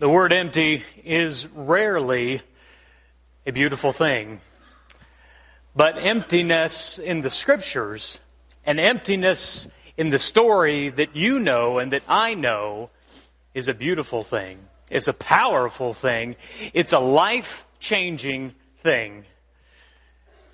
The 0.00 0.08
word 0.08 0.32
empty 0.32 0.84
is 1.04 1.48
rarely 1.48 2.40
a 3.44 3.50
beautiful 3.50 3.90
thing. 3.90 4.40
But 5.74 5.98
emptiness 5.98 7.00
in 7.00 7.22
the 7.22 7.30
scriptures 7.30 8.20
and 8.64 8.78
emptiness 8.78 9.66
in 9.96 10.10
the 10.10 10.20
story 10.20 10.90
that 10.90 11.16
you 11.16 11.40
know 11.40 11.78
and 11.78 11.92
that 11.92 12.04
I 12.06 12.34
know 12.34 12.90
is 13.54 13.66
a 13.66 13.74
beautiful 13.74 14.22
thing. 14.22 14.60
It's 14.88 15.08
a 15.08 15.12
powerful 15.12 15.92
thing. 15.94 16.36
It's 16.72 16.92
a 16.92 17.00
life 17.00 17.66
changing 17.80 18.54
thing. 18.84 19.24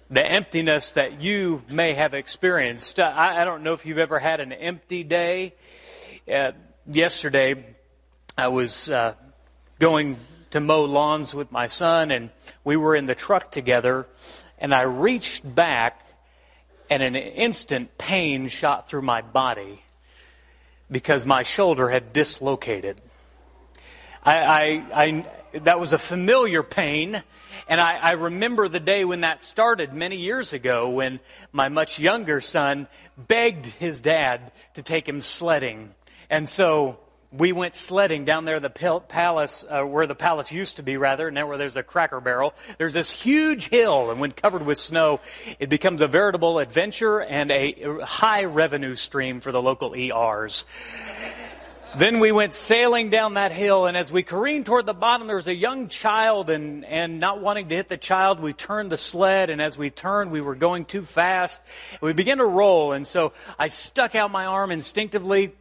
The 0.08 0.24
emptiness 0.24 0.92
that 0.92 1.20
you 1.20 1.62
may 1.68 1.92
have 1.92 2.14
experienced. 2.14 2.98
I, 2.98 3.42
I, 3.42 3.44
don't 3.44 3.62
know 3.62 3.74
if 3.74 3.84
you've 3.84 3.98
ever 3.98 4.18
had 4.18 4.40
an 4.40 4.54
empty 4.54 5.04
day. 5.04 5.54
Uh, 6.32 6.52
yesterday, 6.86 7.62
I 8.38 8.48
was 8.48 8.88
uh, 8.88 9.14
going 9.78 10.18
to 10.50 10.60
mow 10.60 10.84
lawns 10.84 11.34
with 11.34 11.50
my 11.50 11.66
son, 11.66 12.10
and 12.10 12.30
we 12.62 12.76
were 12.76 12.94
in 12.94 13.06
the 13.06 13.14
truck 13.14 13.50
together, 13.50 14.06
and 14.58 14.72
I 14.72 14.82
reached 14.82 15.54
back, 15.54 16.00
and 16.90 17.02
an 17.02 17.16
instant 17.16 17.96
pain 17.98 18.48
shot 18.48 18.88
through 18.88 19.02
my 19.02 19.22
body 19.22 19.82
because 20.90 21.26
my 21.26 21.42
shoulder 21.42 21.88
had 21.88 22.12
dislocated. 22.12 23.00
I, 24.22 24.38
I, 24.38 25.02
I 25.04 25.26
that 25.62 25.78
was 25.78 25.92
a 25.92 25.98
familiar 25.98 26.62
pain. 26.62 27.22
And 27.68 27.80
I, 27.80 27.92
I, 27.96 28.10
remember 28.12 28.68
the 28.68 28.80
day 28.80 29.04
when 29.04 29.20
that 29.20 29.44
started 29.44 29.94
many 29.94 30.16
years 30.16 30.52
ago 30.52 30.90
when 30.90 31.20
my 31.52 31.68
much 31.68 31.98
younger 31.98 32.40
son 32.40 32.88
begged 33.16 33.66
his 33.66 34.02
dad 34.02 34.52
to 34.74 34.82
take 34.82 35.08
him 35.08 35.20
sledding. 35.20 35.94
And 36.28 36.48
so 36.48 36.98
we 37.36 37.52
went 37.52 37.74
sledding 37.74 38.24
down 38.24 38.44
there, 38.44 38.60
the 38.60 38.70
palace, 38.70 39.64
uh, 39.68 39.82
where 39.82 40.06
the 40.06 40.14
palace 40.14 40.52
used 40.52 40.76
to 40.76 40.82
be, 40.82 40.96
rather, 40.96 41.30
now 41.30 41.48
where 41.48 41.58
there's 41.58 41.76
a 41.76 41.82
cracker 41.82 42.20
barrel. 42.20 42.54
There's 42.78 42.94
this 42.94 43.10
huge 43.10 43.68
hill, 43.68 44.10
and 44.10 44.20
when 44.20 44.32
covered 44.32 44.64
with 44.64 44.78
snow, 44.78 45.20
it 45.58 45.68
becomes 45.68 46.00
a 46.00 46.06
veritable 46.06 46.58
adventure 46.60 47.20
and 47.20 47.50
a 47.50 48.00
high 48.02 48.44
revenue 48.44 48.94
stream 48.94 49.40
for 49.40 49.50
the 49.50 49.60
local 49.60 49.94
ERs. 49.96 50.64
Then 51.96 52.18
we 52.18 52.32
went 52.32 52.54
sailing 52.54 53.10
down 53.10 53.34
that 53.34 53.52
hill, 53.52 53.86
and 53.86 53.96
as 53.96 54.10
we 54.10 54.22
careened 54.22 54.66
toward 54.66 54.86
the 54.86 54.94
bottom, 54.94 55.26
there 55.26 55.36
was 55.36 55.46
a 55.46 55.54
young 55.54 55.88
child, 55.88 56.50
and, 56.50 56.84
and 56.84 57.18
not 57.18 57.40
wanting 57.40 57.68
to 57.68 57.74
hit 57.74 57.88
the 57.88 57.96
child, 57.96 58.40
we 58.40 58.52
turned 58.52 58.90
the 58.90 58.96
sled, 58.96 59.50
and 59.50 59.60
as 59.60 59.76
we 59.76 59.90
turned, 59.90 60.30
we 60.30 60.40
were 60.40 60.54
going 60.54 60.84
too 60.84 61.02
fast. 61.02 61.60
We 62.00 62.12
began 62.12 62.38
to 62.38 62.46
roll, 62.46 62.92
and 62.92 63.06
so 63.06 63.32
I 63.58 63.68
stuck 63.68 64.14
out 64.14 64.30
my 64.30 64.46
arm 64.46 64.70
instinctively, 64.70 65.52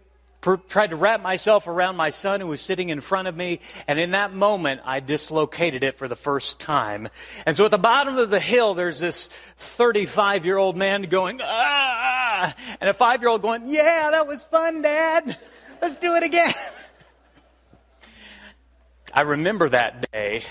tried 0.43 0.91
to 0.91 0.95
wrap 0.95 1.21
myself 1.21 1.67
around 1.67 1.95
my 1.95 2.09
son 2.09 2.41
who 2.41 2.47
was 2.47 2.61
sitting 2.61 2.89
in 2.89 3.01
front 3.01 3.27
of 3.27 3.35
me, 3.35 3.59
and 3.87 3.99
in 3.99 4.11
that 4.11 4.33
moment, 4.33 4.81
I 4.83 4.99
dislocated 4.99 5.83
it 5.83 5.97
for 5.97 6.07
the 6.07 6.15
first 6.15 6.59
time. 6.59 7.09
And 7.45 7.55
so 7.55 7.65
at 7.65 7.71
the 7.71 7.77
bottom 7.77 8.17
of 8.17 8.29
the 8.29 8.39
hill, 8.39 8.73
there's 8.73 8.99
this 8.99 9.29
35 9.57 10.45
year 10.45 10.57
old 10.57 10.75
man 10.75 11.03
going, 11.03 11.39
ah, 11.41 12.53
and 12.81 12.89
a 12.89 12.93
five 12.93 13.21
year 13.21 13.29
old 13.29 13.41
going, 13.41 13.69
yeah, 13.69 14.09
that 14.11 14.27
was 14.27 14.43
fun, 14.43 14.81
Dad. 14.81 15.37
Let's 15.81 15.97
do 15.97 16.15
it 16.15 16.23
again. 16.23 16.53
I 19.13 19.21
remember 19.21 19.69
that 19.69 20.11
day. 20.11 20.43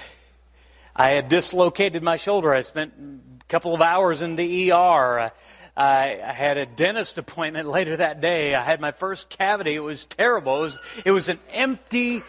I 0.95 1.11
had 1.11 1.29
dislocated 1.29 2.03
my 2.03 2.17
shoulder. 2.17 2.55
I 2.55 2.61
spent 2.61 2.93
a 3.41 3.45
couple 3.47 3.75
of 3.75 3.83
hours 3.83 4.23
in 4.23 4.37
the 4.37 4.73
ER. 4.73 5.33
I, 5.77 6.21
I 6.23 6.33
had 6.33 6.59
a 6.59 6.67
dentist 6.67 7.19
appointment 7.19 7.69
later 7.77 7.97
that 7.97 8.21
day. 8.21 8.55
I 8.55 8.63
had 8.63 8.81
my 8.81 8.93
first 8.93 9.29
cavity. 9.29 9.75
It 9.75 9.81
was 9.81 10.05
terrible. 10.05 10.59
It 10.59 10.63
was, 10.63 10.79
it 11.05 11.11
was 11.11 11.29
an 11.29 11.39
empty 11.53 12.23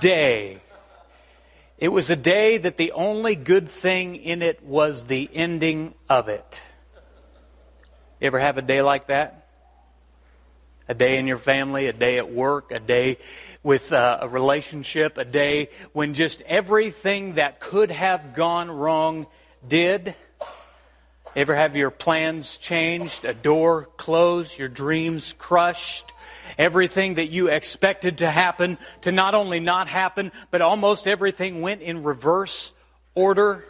day. 0.00 0.60
It 1.78 1.88
was 1.88 2.10
a 2.10 2.16
day 2.16 2.56
that 2.58 2.76
the 2.76 2.92
only 2.92 3.34
good 3.34 3.68
thing 3.68 4.16
in 4.16 4.42
it 4.42 4.62
was 4.62 5.06
the 5.06 5.28
ending 5.34 5.94
of 6.08 6.28
it. 6.28 6.62
You 8.20 8.28
ever 8.28 8.38
have 8.38 8.58
a 8.58 8.62
day 8.62 8.80
like 8.80 9.08
that? 9.08 9.48
A 10.88 10.94
day 10.94 11.18
in 11.18 11.26
your 11.26 11.38
family, 11.38 11.86
a 11.86 11.92
day 11.92 12.18
at 12.18 12.32
work, 12.32 12.70
a 12.70 12.78
day 12.78 13.18
with 13.62 13.92
uh, 13.92 14.18
a 14.20 14.28
relationship, 14.28 15.18
a 15.18 15.24
day 15.24 15.70
when 15.92 16.14
just 16.14 16.42
everything 16.42 17.34
that 17.34 17.58
could 17.58 17.90
have 17.90 18.34
gone 18.34 18.70
wrong 18.70 19.26
did. 19.66 20.14
Ever 21.36 21.54
have 21.54 21.76
your 21.76 21.90
plans 21.90 22.56
changed, 22.58 23.24
a 23.24 23.34
door 23.34 23.86
closed, 23.96 24.56
your 24.56 24.68
dreams 24.68 25.34
crushed, 25.36 26.12
everything 26.56 27.14
that 27.14 27.30
you 27.30 27.48
expected 27.48 28.18
to 28.18 28.30
happen 28.30 28.78
to 29.02 29.10
not 29.10 29.34
only 29.34 29.58
not 29.58 29.88
happen, 29.88 30.30
but 30.52 30.62
almost 30.62 31.08
everything 31.08 31.60
went 31.60 31.82
in 31.82 32.04
reverse 32.04 32.72
order? 33.16 33.64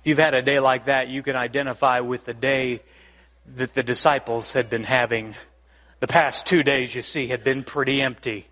If 0.00 0.08
you've 0.08 0.18
had 0.18 0.34
a 0.34 0.42
day 0.42 0.60
like 0.60 0.84
that, 0.84 1.08
you 1.08 1.22
can 1.22 1.34
identify 1.34 2.00
with 2.00 2.26
the 2.26 2.34
day 2.34 2.82
that 3.56 3.72
the 3.72 3.82
disciples 3.82 4.52
had 4.52 4.68
been 4.68 4.84
having. 4.84 5.34
The 6.00 6.06
past 6.06 6.44
two 6.44 6.62
days, 6.62 6.94
you 6.94 7.00
see, 7.00 7.28
had 7.28 7.42
been 7.42 7.64
pretty 7.64 8.02
empty. 8.02 8.46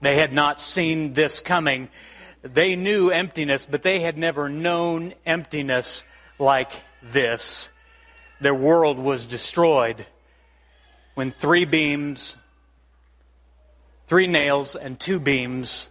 They 0.00 0.14
had 0.16 0.32
not 0.32 0.60
seen 0.60 1.14
this 1.14 1.40
coming. 1.40 1.88
They 2.42 2.76
knew 2.76 3.10
emptiness, 3.10 3.66
but 3.68 3.82
they 3.82 4.00
had 4.00 4.16
never 4.16 4.48
known 4.48 5.14
emptiness 5.26 6.04
like 6.38 6.70
this. 7.02 7.68
Their 8.40 8.54
world 8.54 8.98
was 8.98 9.26
destroyed 9.26 10.06
when 11.14 11.30
three 11.30 11.64
beams, 11.64 12.36
three 14.06 14.26
nails, 14.26 14.74
and 14.76 14.98
two 14.98 15.20
beams, 15.20 15.90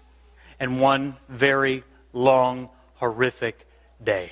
and 0.60 0.80
one 0.80 1.16
very 1.30 1.84
long, 2.12 2.69
horrific 2.95 3.68
day. 4.04 4.31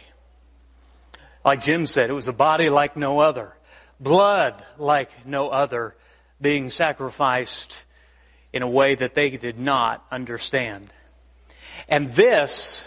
Like 1.44 1.62
Jim 1.62 1.86
said, 1.86 2.10
it 2.10 2.14
was 2.14 2.28
a 2.28 2.34
body 2.34 2.70
like 2.70 2.96
no 2.96 3.20
other, 3.20 3.54
blood 4.00 4.64
like 4.78 5.26
no 5.26 5.50
other, 5.50 5.96
being 6.40 6.70
sacrificed 6.70 7.86
in 8.54 8.62
a 8.62 8.68
way 8.68 8.96
that 8.96 9.16
they 9.16 9.30
did 9.32 9.58
not 9.58 10.06
understand. 10.12 10.94
And 11.88 12.12
this 12.14 12.86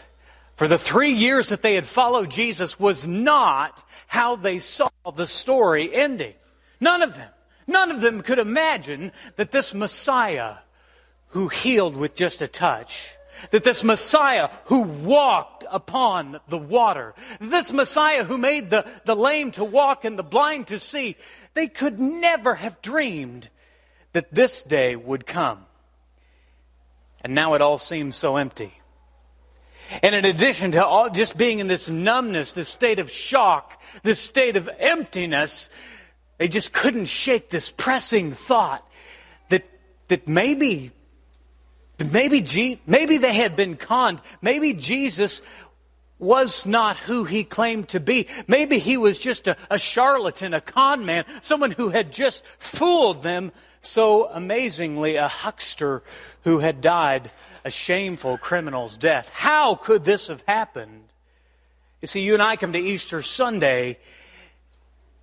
for 0.56 0.68
the 0.68 0.78
three 0.78 1.12
years 1.12 1.48
that 1.48 1.62
they 1.62 1.74
had 1.74 1.86
followed 1.86 2.30
Jesus 2.30 2.78
was 2.78 3.06
not 3.06 3.84
how 4.06 4.36
they 4.36 4.58
saw 4.58 4.88
the 5.16 5.26
story 5.26 5.92
ending. 5.92 6.34
None 6.80 7.02
of 7.02 7.16
them. 7.16 7.30
None 7.66 7.90
of 7.90 8.00
them 8.00 8.20
could 8.20 8.38
imagine 8.38 9.12
that 9.36 9.50
this 9.50 9.74
Messiah 9.74 10.56
who 11.28 11.48
healed 11.48 11.96
with 11.96 12.14
just 12.14 12.42
a 12.42 12.46
touch, 12.46 13.16
that 13.50 13.64
this 13.64 13.82
Messiah 13.82 14.48
who 14.66 14.82
walked 14.82 15.64
upon 15.70 16.38
the 16.48 16.58
water, 16.58 17.14
this 17.40 17.72
Messiah 17.72 18.22
who 18.22 18.38
made 18.38 18.70
the, 18.70 18.86
the 19.04 19.16
lame 19.16 19.50
to 19.52 19.64
walk 19.64 20.04
and 20.04 20.18
the 20.18 20.22
blind 20.22 20.68
to 20.68 20.78
see, 20.78 21.16
they 21.54 21.66
could 21.66 21.98
never 21.98 22.54
have 22.54 22.80
dreamed 22.82 23.48
that 24.12 24.32
this 24.32 24.62
day 24.62 24.94
would 24.94 25.26
come. 25.26 25.64
And 27.22 27.34
now 27.34 27.54
it 27.54 27.62
all 27.62 27.78
seems 27.78 28.14
so 28.14 28.36
empty. 28.36 28.74
And 30.02 30.14
in 30.14 30.24
addition 30.24 30.72
to 30.72 30.84
all, 30.84 31.10
just 31.10 31.36
being 31.36 31.58
in 31.58 31.66
this 31.66 31.88
numbness, 31.88 32.52
this 32.52 32.68
state 32.68 32.98
of 32.98 33.10
shock, 33.10 33.80
this 34.02 34.20
state 34.20 34.56
of 34.56 34.68
emptiness, 34.78 35.68
they 36.38 36.48
just 36.48 36.72
couldn't 36.72 37.06
shake 37.06 37.50
this 37.50 37.70
pressing 37.70 38.32
thought 38.32 38.86
that, 39.50 39.64
that 40.08 40.26
maybe, 40.26 40.92
maybe, 41.98 42.80
maybe 42.86 43.18
they 43.18 43.34
had 43.34 43.56
been 43.56 43.76
conned. 43.76 44.20
Maybe 44.42 44.72
Jesus 44.72 45.42
was 46.18 46.64
not 46.64 46.96
who 46.96 47.24
he 47.24 47.44
claimed 47.44 47.88
to 47.88 48.00
be. 48.00 48.28
Maybe 48.46 48.78
he 48.78 48.96
was 48.96 49.18
just 49.18 49.46
a, 49.46 49.56
a 49.70 49.78
charlatan, 49.78 50.54
a 50.54 50.60
con 50.60 51.04
man, 51.04 51.24
someone 51.40 51.72
who 51.72 51.90
had 51.90 52.12
just 52.12 52.44
fooled 52.58 53.22
them 53.22 53.52
so 53.86 54.28
amazingly, 54.28 55.16
a 55.16 55.28
huckster 55.28 56.02
who 56.44 56.58
had 56.58 56.80
died 56.80 57.30
a 57.64 57.70
shameful 57.70 58.36
criminal's 58.38 58.96
death. 58.96 59.30
How 59.30 59.74
could 59.74 60.04
this 60.04 60.28
have 60.28 60.42
happened? 60.46 61.04
You 62.02 62.06
see, 62.06 62.20
you 62.20 62.34
and 62.34 62.42
I 62.42 62.56
come 62.56 62.72
to 62.72 62.78
Easter 62.78 63.22
Sunday 63.22 63.98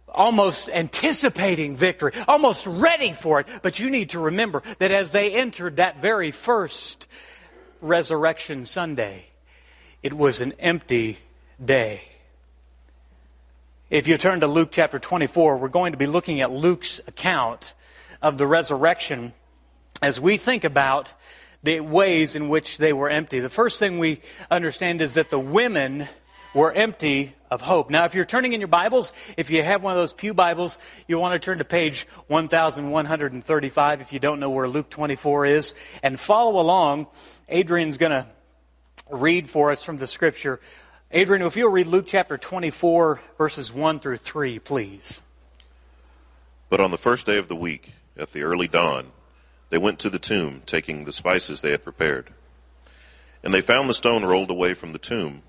almost 0.07 0.69
anticipating 0.69 1.75
victory, 1.75 2.11
almost 2.27 2.67
ready 2.67 3.13
for 3.13 3.39
it. 3.39 3.47
But 3.61 3.79
you 3.79 3.89
need 3.89 4.09
to 4.09 4.19
remember 4.19 4.63
that 4.79 4.91
as 4.91 5.11
they 5.11 5.31
entered 5.31 5.77
that 5.77 6.01
very 6.01 6.31
first 6.31 7.07
Resurrection 7.81 8.65
Sunday, 8.65 9.25
it 10.03 10.13
was 10.13 10.41
an 10.41 10.53
empty 10.59 11.17
day. 11.63 12.01
If 13.89 14.07
you 14.07 14.17
turn 14.17 14.39
to 14.41 14.47
Luke 14.47 14.69
chapter 14.71 14.99
24, 14.99 15.57
we're 15.57 15.67
going 15.67 15.91
to 15.91 15.97
be 15.97 16.07
looking 16.07 16.41
at 16.41 16.51
Luke's 16.51 16.99
account 17.07 17.73
of 18.21 18.37
the 18.37 18.47
resurrection 18.47 19.33
as 20.01 20.19
we 20.19 20.37
think 20.37 20.63
about 20.63 21.13
the 21.63 21.79
ways 21.79 22.35
in 22.35 22.49
which 22.49 22.77
they 22.77 22.93
were 22.93 23.09
empty. 23.09 23.39
The 23.39 23.49
first 23.49 23.79
thing 23.79 23.99
we 23.99 24.21
understand 24.49 25.01
is 25.01 25.13
that 25.13 25.29
the 25.29 25.39
women 25.39 26.07
were 26.53 26.71
empty 26.71 27.35
of 27.49 27.61
hope. 27.61 27.89
Now, 27.89 28.05
if 28.05 28.15
you're 28.15 28.25
turning 28.25 28.53
in 28.53 28.59
your 28.59 28.67
Bibles, 28.67 29.13
if 29.37 29.49
you 29.49 29.63
have 29.63 29.83
one 29.83 29.93
of 29.93 29.97
those 29.97 30.13
Pew 30.13 30.33
Bibles, 30.33 30.77
you'll 31.07 31.21
want 31.21 31.33
to 31.33 31.39
turn 31.39 31.59
to 31.59 31.65
page 31.65 32.07
1135 32.27 34.01
if 34.01 34.13
you 34.13 34.19
don't 34.19 34.39
know 34.39 34.49
where 34.49 34.67
Luke 34.67 34.89
24 34.89 35.45
is, 35.45 35.75
and 36.01 36.19
follow 36.19 36.59
along. 36.59 37.07
Adrian's 37.47 37.97
going 37.97 38.11
to 38.11 38.27
read 39.09 39.49
for 39.49 39.71
us 39.71 39.83
from 39.83 39.97
the 39.97 40.07
scripture. 40.07 40.59
Adrian, 41.11 41.45
if 41.45 41.57
you'll 41.57 41.69
read 41.69 41.87
Luke 41.87 42.05
chapter 42.07 42.37
24, 42.37 43.19
verses 43.37 43.73
1 43.73 43.99
through 43.99 44.17
3, 44.17 44.59
please. 44.59 45.21
But 46.69 46.79
on 46.79 46.91
the 46.91 46.97
first 46.97 47.25
day 47.25 47.37
of 47.37 47.49
the 47.49 47.55
week, 47.55 47.91
at 48.21 48.31
the 48.31 48.43
early 48.43 48.67
dawn, 48.67 49.11
they 49.69 49.77
went 49.77 49.99
to 49.99 50.09
the 50.09 50.19
tomb, 50.19 50.61
taking 50.65 51.05
the 51.05 51.11
spices 51.11 51.61
they 51.61 51.71
had 51.71 51.83
prepared. 51.83 52.29
And 53.43 53.53
they 53.53 53.61
found 53.61 53.89
the 53.89 53.93
stone 53.93 54.23
rolled 54.23 54.51
away 54.51 54.73
from 54.73 54.93
the 54.93 54.99
tomb. 54.99 55.41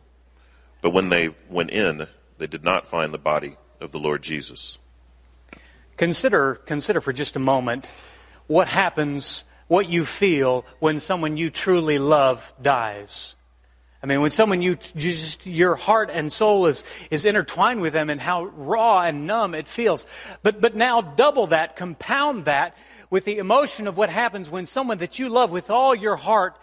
But 0.81 0.91
when 0.91 1.11
they 1.11 1.35
went 1.49 1.71
in, 1.71 2.09
they 2.39 2.47
did 2.47 2.65
not 2.65 2.87
find 2.87 3.13
the 3.13 3.19
body 3.19 3.57
of 3.81 3.93
the 3.93 3.99
Lord 3.99 4.23
Jesus. 4.23 4.79
Consider, 5.97 6.55
consider 6.55 7.01
for 7.01 7.13
just 7.13 7.37
a 7.37 7.41
moment 7.41 7.91
what 8.47 8.69
happens, 8.69 9.45
what 9.69 9.89
you 9.89 10.05
feel 10.05 10.65
when 10.81 10.99
someone 10.99 11.37
you 11.37 11.51
truly 11.51 11.99
love 11.99 12.53
dies. 12.61 13.35
I 14.03 14.07
mean, 14.07 14.21
when 14.21 14.31
someone 14.31 14.63
you 14.63 14.75
just, 14.75 15.47
your 15.47 15.77
heart 15.77 16.11
and 16.13 16.33
soul 16.33 16.67
is, 16.67 16.83
is 17.11 17.25
intertwined 17.25 17.81
with 17.81 17.93
them 17.93 18.11
and 18.11 18.21
how 18.21 18.45
raw 18.45 19.03
and 19.03 19.29
numb 19.29 19.55
it 19.55 19.69
feels. 19.69 20.07
But, 20.43 20.61
but 20.61 20.75
now 20.75 21.01
double 21.03 21.49
that, 21.49 21.77
compound 21.77 22.47
that 22.47 22.77
with 23.11 23.25
the 23.25 23.39
emotion 23.39 23.87
of 23.87 23.97
what 23.97 24.11
happens 24.11 24.51
when 24.51 24.67
someone 24.67 24.99
that 24.99 25.21
you 25.21 25.29
love 25.29 25.53
with 25.53 25.71
all 25.71 25.95
your 25.95 26.17
heart 26.17 26.57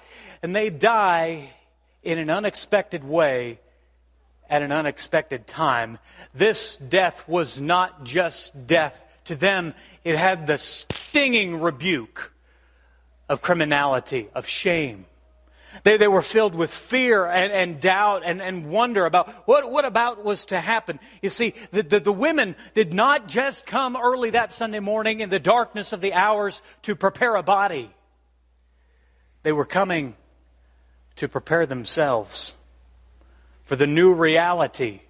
and 0.44 0.54
they 0.54 0.70
die 0.70 1.50
in 2.04 2.18
an 2.18 2.30
unexpected 2.30 3.04
way 3.04 3.60
at 4.50 4.62
an 4.62 4.72
unexpected 4.72 5.48
time. 5.48 5.98
This 6.34 6.76
death 6.78 7.28
was 7.28 7.62
not 7.62 8.04
just 8.04 8.68
death. 8.68 9.06
To 9.26 9.36
them, 9.36 9.76
it 10.04 10.18
had 10.18 10.48
the 10.48 10.58
stinging 10.58 11.62
rebuke 11.62 12.34
of 13.30 13.42
criminality, 13.42 14.28
of 14.34 14.48
shame. 14.48 15.06
They, 15.84 15.98
they 15.98 16.08
were 16.08 16.22
filled 16.22 16.56
with 16.56 16.72
fear 16.72 17.26
and, 17.26 17.52
and 17.52 17.80
doubt 17.80 18.24
and, 18.26 18.42
and 18.42 18.66
wonder 18.66 19.06
about 19.06 19.30
what, 19.48 19.72
what 19.72 19.86
about 19.86 20.24
was 20.24 20.46
to 20.46 20.60
happen. 20.60 21.00
You 21.22 21.30
see, 21.30 21.54
the, 21.72 21.84
the, 21.84 22.00
the 22.00 22.12
women 22.12 22.56
did 22.76 22.94
not 22.94 23.28
just 23.28 23.66
come 23.66 23.96
early 23.96 24.32
that 24.32 24.52
Sunday 24.52 24.80
morning 24.80 25.22
in 25.22 25.30
the 25.30 25.40
darkness 25.40 25.94
of 25.94 26.02
the 26.02 26.14
hours 26.14 26.62
to 26.84 26.96
prepare 26.96 27.36
a 27.36 27.44
body. 27.44 27.92
They 29.44 29.52
were 29.52 29.66
coming 29.66 30.16
to 31.18 31.28
prepare 31.28 31.66
themselves 31.66 32.54
for 33.64 33.76
the 33.76 33.88
new 33.88 34.14
reality 34.14 35.02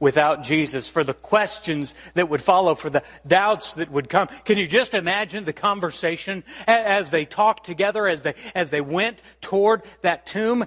without 0.00 0.42
Jesus, 0.42 0.88
for 0.88 1.02
the 1.02 1.14
questions 1.14 1.94
that 2.14 2.28
would 2.28 2.42
follow, 2.42 2.74
for 2.74 2.90
the 2.90 3.02
doubts 3.26 3.74
that 3.74 3.90
would 3.90 4.08
come. 4.08 4.28
Can 4.44 4.58
you 4.58 4.66
just 4.66 4.94
imagine 4.94 5.44
the 5.44 5.52
conversation 5.52 6.44
as 6.66 7.10
they 7.10 7.24
talked 7.24 7.66
together, 7.66 8.06
as 8.06 8.22
they, 8.22 8.34
as 8.54 8.70
they 8.70 8.80
went 8.80 9.22
toward 9.40 9.82
that 10.02 10.26
tomb? 10.26 10.66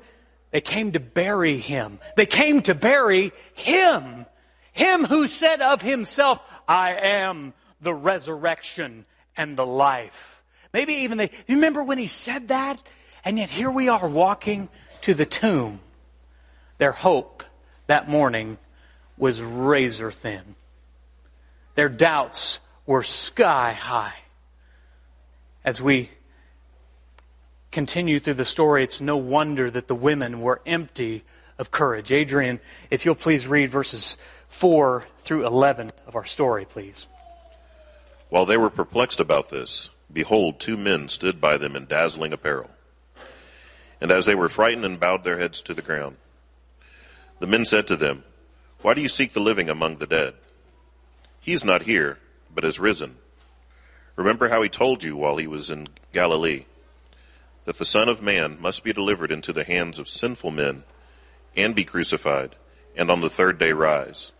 They 0.52 0.62
came 0.62 0.92
to 0.92 1.00
bury 1.00 1.58
him. 1.58 2.00
They 2.18 2.26
came 2.26 2.62
to 2.64 2.76
bury 2.76 3.32
him. 3.54 4.26
Him 4.74 5.06
who 5.06 5.28
said 5.28 5.62
of 5.62 5.82
himself, 5.82 6.42
I 6.68 6.94
am 6.94 7.54
the 7.80 7.94
resurrection 7.94 9.06
and 9.38 9.58
the 9.58 9.66
life. 9.66 10.44
Maybe 10.74 10.94
even 10.94 11.18
they, 11.18 11.32
you 11.48 11.56
remember 11.56 11.84
when 11.84 11.98
he 11.98 12.08
said 12.08 12.50
that? 12.50 12.82
And 13.24 13.38
yet 13.38 13.50
here 13.50 13.72
we 13.72 13.88
are 13.88 14.08
walking 14.08 14.70
to 15.02 15.14
the 15.14 15.26
tomb. 15.26 15.80
Their 16.78 16.92
hope 16.92 17.44
that 17.88 18.10
morning 18.10 18.58
was 19.22 19.40
razor 19.40 20.10
thin. 20.10 20.56
Their 21.76 21.90
doubts 21.90 22.60
were 22.88 23.04
sky 23.04 23.72
high. 23.72 24.16
As 25.64 25.80
we 25.80 26.10
continue 27.72 28.20
through 28.20 28.34
the 28.34 28.46
story, 28.46 28.84
it's 28.84 29.00
no 29.00 29.18
wonder 29.18 29.70
that 29.70 29.88
the 29.88 29.94
women 29.94 30.42
were 30.42 30.60
empty 30.66 31.24
of 31.60 31.70
courage. 31.70 32.12
Adrian, 32.12 32.60
if 32.90 33.06
you'll 33.06 33.14
please 33.14 33.46
read 33.46 33.70
verses 33.70 34.18
4 34.48 35.06
through 35.20 35.46
11 35.46 35.92
of 36.08 36.16
our 36.16 36.26
story, 36.26 36.66
please. 36.66 37.08
While 38.30 38.48
they 38.48 38.58
were 38.58 38.72
perplexed 38.72 39.20
about 39.20 39.52
this, 39.52 39.92
behold, 40.12 40.60
two 40.60 40.78
men 40.78 41.08
stood 41.08 41.40
by 41.40 41.58
them 41.58 41.76
in 41.76 41.86
dazzling 41.86 42.34
apparel. 42.34 42.72
And 44.02 44.10
as 44.10 44.26
they 44.26 44.34
were 44.34 44.50
frightened 44.50 44.84
and 44.84 45.00
bowed 45.00 45.24
their 45.24 45.38
heads 45.38 45.62
to 45.62 45.76
the 45.76 45.84
ground, 45.84 46.18
the 47.40 47.46
men 47.46 47.66
said 47.66 47.86
to 47.88 47.96
them, 47.96 48.24
why 48.82 48.94
do 48.94 49.02
you 49.02 49.10
seek 49.10 49.34
the 49.34 49.40
living 49.40 49.70
among 49.70 49.98
the 49.98 50.08
dead? 50.08 50.34
He 51.40 51.54
is 51.54 51.64
not 51.64 51.84
here, 51.84 52.18
but 52.54 52.64
has 52.64 52.80
risen. 52.80 53.18
Remember 54.16 54.50
how 54.50 54.62
he 54.62 54.70
told 54.70 55.04
you 55.04 55.16
while 55.16 55.38
he 55.38 55.48
was 55.48 55.70
in 55.70 55.88
Galilee 56.14 56.66
that 57.66 57.78
the 57.78 57.86
Son 57.86 58.10
of 58.10 58.22
Man 58.22 58.58
must 58.60 58.84
be 58.84 58.92
delivered 58.92 59.32
into 59.32 59.54
the 59.54 59.64
hands 59.64 60.00
of 60.00 60.08
sinful 60.08 60.52
men 60.52 60.84
and 61.56 61.76
be 61.76 61.84
crucified, 61.84 62.56
and 62.96 63.12
on 63.12 63.22
the 63.22 63.30
third 63.30 63.60
day 63.60 63.72
rise. 63.72 64.32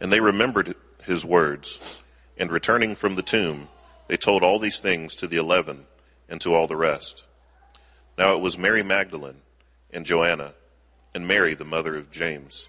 And 0.00 0.10
they 0.10 0.20
remembered 0.20 0.74
his 1.04 1.24
words, 1.24 2.02
and 2.38 2.50
returning 2.50 2.94
from 2.94 3.16
the 3.16 3.22
tomb, 3.22 3.68
they 4.06 4.16
told 4.16 4.42
all 4.42 4.58
these 4.58 4.80
things 4.80 5.14
to 5.16 5.26
the 5.26 5.36
eleven 5.36 5.84
and 6.28 6.40
to 6.40 6.54
all 6.54 6.66
the 6.66 6.76
rest. 6.76 7.26
Now 8.16 8.34
it 8.34 8.40
was 8.40 8.56
Mary 8.56 8.82
Magdalene 8.82 9.42
and 9.92 10.06
Joanna 10.06 10.54
and 11.14 11.28
Mary, 11.28 11.54
the 11.54 11.64
mother 11.64 11.94
of 11.94 12.10
James 12.10 12.68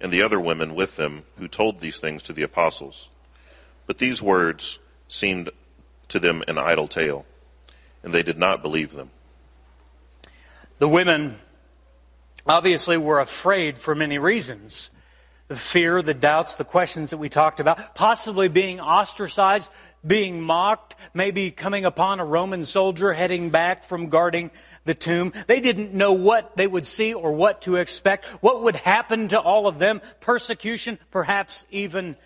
and 0.00 0.12
the 0.12 0.22
other 0.22 0.40
women 0.40 0.74
with 0.74 0.96
them 0.96 1.24
who 1.38 1.48
told 1.48 1.80
these 1.80 1.98
things 1.98 2.22
to 2.22 2.32
the 2.32 2.42
apostles. 2.42 3.08
But 3.86 3.98
these 3.98 4.22
words 4.22 4.78
seemed 5.08 5.50
to 6.08 6.18
them 6.18 6.42
an 6.46 6.58
idle 6.58 6.88
tale, 6.88 7.26
and 8.02 8.12
they 8.12 8.22
did 8.22 8.38
not 8.38 8.62
believe 8.62 8.92
them. 8.92 9.10
The 10.78 10.88
women 10.88 11.38
obviously 12.46 12.96
were 12.96 13.20
afraid 13.20 13.78
for 13.78 13.94
many 13.94 14.18
reasons 14.18 14.90
the 15.48 15.56
fear, 15.56 16.02
the 16.02 16.12
doubts, 16.12 16.56
the 16.56 16.64
questions 16.64 17.10
that 17.10 17.16
we 17.16 17.30
talked 17.30 17.58
about, 17.58 17.94
possibly 17.94 18.48
being 18.48 18.80
ostracized, 18.80 19.72
being 20.06 20.42
mocked, 20.42 20.94
maybe 21.14 21.50
coming 21.50 21.86
upon 21.86 22.20
a 22.20 22.24
Roman 22.24 22.64
soldier 22.64 23.14
heading 23.14 23.48
back 23.48 23.82
from 23.82 24.10
guarding 24.10 24.50
the 24.88 24.94
tomb. 24.94 25.32
They 25.46 25.60
didn't 25.60 25.92
know 25.92 26.14
what 26.14 26.56
they 26.56 26.66
would 26.66 26.86
see 26.86 27.12
or 27.12 27.32
what 27.32 27.62
to 27.62 27.76
expect, 27.76 28.26
what 28.42 28.62
would 28.62 28.74
happen 28.74 29.28
to 29.28 29.38
all 29.38 29.68
of 29.68 29.78
them 29.78 30.00
persecution, 30.18 30.98
perhaps 31.10 31.66
even 31.70 32.16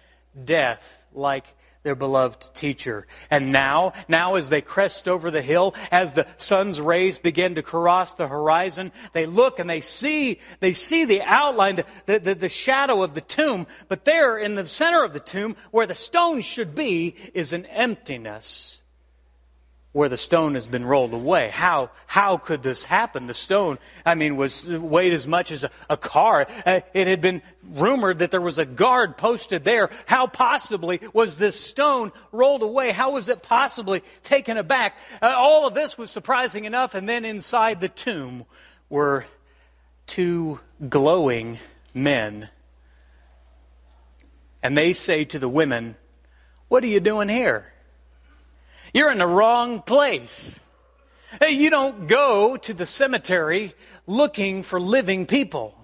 death, 0.45 1.04
like 1.12 1.45
their 1.83 1.97
beloved 1.97 2.54
teacher. 2.54 3.09
And 3.28 3.50
now, 3.50 3.95
now 4.07 4.37
as 4.37 4.49
they 4.49 4.61
crest 4.61 5.09
over 5.09 5.33
the 5.33 5.42
hill, 5.42 5.75
as 5.90 6.12
the 6.12 6.28
sun's 6.37 6.81
rays 6.81 7.19
begin 7.19 7.57
to 7.57 7.62
cross 7.62 8.14
the 8.14 8.28
horizon, 8.28 8.92
they 9.12 9.26
look 9.26 9.59
and 9.59 9.69
they 9.69 9.81
see, 9.81 10.38
they 10.61 10.73
see 10.73 11.04
the 11.04 11.23
outline, 11.23 11.83
the, 12.07 12.19
the, 12.21 12.35
the, 12.37 12.49
shadow 12.49 13.02
of 13.02 13.14
the 13.14 13.21
tomb, 13.21 13.66
but 13.88 14.04
there 14.04 14.38
in 14.38 14.54
the 14.54 14.69
center 14.69 15.02
of 15.02 15.12
the 15.12 15.21
tomb, 15.21 15.57
where 15.73 15.88
the 15.88 15.95
stone 15.95 16.40
should 16.42 16.76
be, 16.76 17.16
is 17.35 17.52
an 17.52 17.66
emptiness 17.66 18.82
where 19.92 20.08
the 20.08 20.16
stone 20.16 20.54
has 20.54 20.66
been 20.66 20.87
rolled 20.87 21.12
away. 21.12 21.50
How, 21.50 21.90
how 22.06 22.38
could 22.38 22.62
this 22.62 22.84
happen? 22.84 23.26
The 23.26 23.34
stone, 23.34 23.78
I 24.06 24.14
mean, 24.14 24.37
was 24.37 24.64
weighed 24.66 25.12
as 25.12 25.26
much 25.26 25.52
as 25.52 25.64
a, 25.64 25.70
a 25.90 25.99
car. 25.99 26.46
Uh, 26.64 26.80
it 26.94 27.06
had 27.06 27.20
been 27.20 27.42
rumored 27.62 28.20
that 28.20 28.30
there 28.30 28.40
was 28.40 28.58
a 28.58 28.64
guard 28.64 29.18
posted 29.18 29.64
there. 29.64 29.90
How 30.06 30.26
possibly 30.26 31.00
was 31.12 31.37
this 31.37 31.61
stone 31.61 32.11
rolled 32.32 32.62
away? 32.62 32.90
How 32.92 33.12
was 33.12 33.28
it 33.28 33.42
possibly 33.42 34.02
taken 34.22 34.56
aback? 34.56 34.96
Uh, 35.20 35.26
all 35.37 35.66
of 35.66 35.75
this 35.75 35.99
was 35.99 36.11
surprising 36.11 36.64
enough. 36.64 36.94
And 36.94 37.06
then 37.06 37.26
inside 37.26 37.82
the 37.82 37.90
tomb 37.90 38.46
were 38.88 39.26
two 40.06 40.58
glowing 40.88 41.58
men. 41.92 42.49
And 44.62 44.75
they 44.75 44.94
say 44.94 45.25
to 45.25 45.38
the 45.38 45.50
women, 45.50 45.96
What 46.68 46.82
are 46.82 46.88
you 46.88 47.00
doing 47.00 47.28
here? 47.28 47.72
You're 48.92 49.11
in 49.11 49.18
the 49.18 49.26
wrong 49.26 49.82
place. 49.82 50.61
Hey, 51.40 51.52
you 51.52 51.70
don't 51.70 52.08
go 52.08 52.56
to 52.58 52.75
the 52.75 52.87
cemetery 52.87 53.75
looking 54.06 54.62
for 54.62 54.78
living 54.78 55.26
people. 55.26 55.78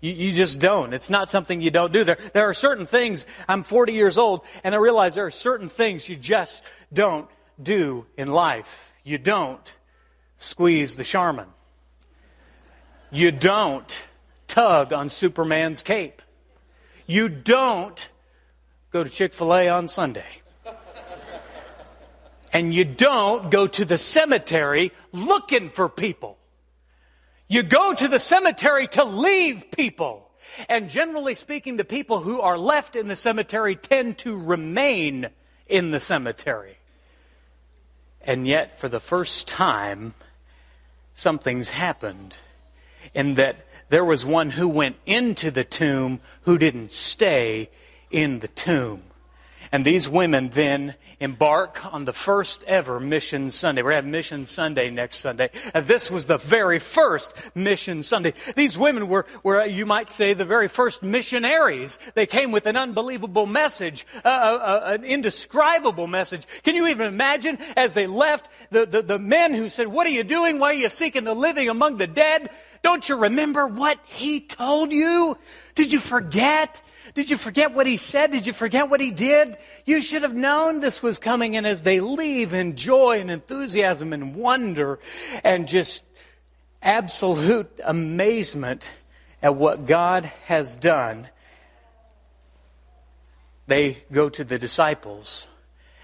You, 0.00 0.12
you, 0.12 0.32
just 0.32 0.58
don't. 0.58 0.94
It's 0.94 1.10
not 1.10 1.28
something 1.28 1.60
you 1.60 1.70
don't 1.70 1.92
do. 1.92 2.02
There, 2.02 2.18
there 2.32 2.48
are 2.48 2.54
certain 2.54 2.86
things, 2.86 3.26
I'm 3.46 3.62
40 3.62 3.92
years 3.92 4.18
old, 4.18 4.44
and 4.64 4.74
I 4.74 4.78
realize 4.78 5.14
there 5.14 5.26
are 5.26 5.30
certain 5.30 5.68
things 5.68 6.08
you 6.08 6.16
just 6.16 6.64
don't 6.92 7.28
do 7.62 8.06
in 8.16 8.28
life. 8.28 8.94
You 9.04 9.18
don't 9.18 9.72
squeeze 10.38 10.96
the 10.96 11.04
Charmin. 11.04 11.46
You 13.10 13.30
don't 13.30 14.06
tug 14.48 14.92
on 14.92 15.08
Superman's 15.08 15.82
cape. 15.82 16.22
You 17.06 17.28
don't 17.28 18.08
go 18.90 19.04
to 19.04 19.10
Chick 19.10 19.34
fil 19.34 19.54
A 19.54 19.68
on 19.68 19.86
Sunday. 19.86 20.41
And 22.52 22.74
you 22.74 22.84
don't 22.84 23.50
go 23.50 23.66
to 23.66 23.84
the 23.84 23.98
cemetery 23.98 24.92
looking 25.12 25.70
for 25.70 25.88
people. 25.88 26.38
You 27.48 27.62
go 27.62 27.94
to 27.94 28.08
the 28.08 28.18
cemetery 28.18 28.88
to 28.88 29.04
leave 29.04 29.70
people. 29.70 30.30
And 30.68 30.90
generally 30.90 31.34
speaking, 31.34 31.76
the 31.76 31.84
people 31.84 32.20
who 32.20 32.40
are 32.40 32.58
left 32.58 32.96
in 32.96 33.08
the 33.08 33.16
cemetery 33.16 33.76
tend 33.76 34.18
to 34.18 34.36
remain 34.36 35.28
in 35.66 35.90
the 35.90 36.00
cemetery. 36.00 36.76
And 38.20 38.46
yet, 38.46 38.78
for 38.78 38.88
the 38.88 39.00
first 39.00 39.48
time, 39.48 40.14
something's 41.14 41.70
happened 41.70 42.36
in 43.14 43.34
that 43.34 43.66
there 43.88 44.04
was 44.04 44.24
one 44.24 44.50
who 44.50 44.68
went 44.68 44.96
into 45.06 45.50
the 45.50 45.64
tomb 45.64 46.20
who 46.42 46.56
didn't 46.56 46.92
stay 46.92 47.70
in 48.10 48.38
the 48.38 48.48
tomb. 48.48 49.02
And 49.72 49.86
these 49.86 50.06
women 50.06 50.50
then 50.50 50.96
embark 51.18 51.82
on 51.94 52.04
the 52.04 52.12
first 52.12 52.62
ever 52.64 53.00
Mission 53.00 53.50
Sunday. 53.50 53.80
We're 53.80 53.94
having 53.94 54.10
Mission 54.10 54.44
Sunday 54.44 54.90
next 54.90 55.16
Sunday. 55.18 55.48
And 55.72 55.86
this 55.86 56.10
was 56.10 56.26
the 56.26 56.36
very 56.36 56.78
first 56.78 57.34
Mission 57.54 58.02
Sunday. 58.02 58.34
These 58.54 58.76
women 58.76 59.08
were, 59.08 59.24
were, 59.42 59.64
you 59.64 59.86
might 59.86 60.10
say, 60.10 60.34
the 60.34 60.44
very 60.44 60.68
first 60.68 61.02
missionaries. 61.02 61.98
They 62.14 62.26
came 62.26 62.52
with 62.52 62.66
an 62.66 62.76
unbelievable 62.76 63.46
message, 63.46 64.06
uh, 64.22 64.28
uh, 64.28 64.82
an 64.84 65.04
indescribable 65.04 66.06
message. 66.06 66.46
Can 66.64 66.76
you 66.76 66.88
even 66.88 67.06
imagine 67.06 67.56
as 67.74 67.94
they 67.94 68.06
left, 68.06 68.50
the, 68.70 68.84
the, 68.84 69.00
the 69.00 69.18
men 69.18 69.54
who 69.54 69.70
said, 69.70 69.88
What 69.88 70.06
are 70.06 70.10
you 70.10 70.22
doing? 70.22 70.58
Why 70.58 70.72
are 70.72 70.74
you 70.74 70.90
seeking 70.90 71.24
the 71.24 71.34
living 71.34 71.70
among 71.70 71.96
the 71.96 72.06
dead? 72.06 72.50
Don't 72.82 73.08
you 73.08 73.16
remember 73.16 73.66
what 73.66 73.98
he 74.04 74.40
told 74.40 74.92
you? 74.92 75.38
Did 75.74 75.94
you 75.94 75.98
forget? 75.98 76.82
Did 77.14 77.28
you 77.28 77.36
forget 77.36 77.74
what 77.74 77.86
he 77.86 77.98
said? 77.98 78.30
Did 78.30 78.46
you 78.46 78.52
forget 78.52 78.88
what 78.88 79.00
he 79.00 79.10
did? 79.10 79.58
You 79.84 80.00
should 80.00 80.22
have 80.22 80.34
known 80.34 80.80
this 80.80 81.02
was 81.02 81.18
coming. 81.18 81.56
And 81.56 81.66
as 81.66 81.82
they 81.82 82.00
leave 82.00 82.54
in 82.54 82.76
joy 82.76 83.20
and 83.20 83.30
enthusiasm 83.30 84.12
and 84.12 84.34
wonder 84.34 84.98
and 85.44 85.68
just 85.68 86.04
absolute 86.82 87.80
amazement 87.84 88.90
at 89.42 89.54
what 89.54 89.86
God 89.86 90.24
has 90.46 90.74
done, 90.74 91.28
they 93.66 94.02
go 94.10 94.28
to 94.30 94.44
the 94.44 94.58
disciples 94.58 95.48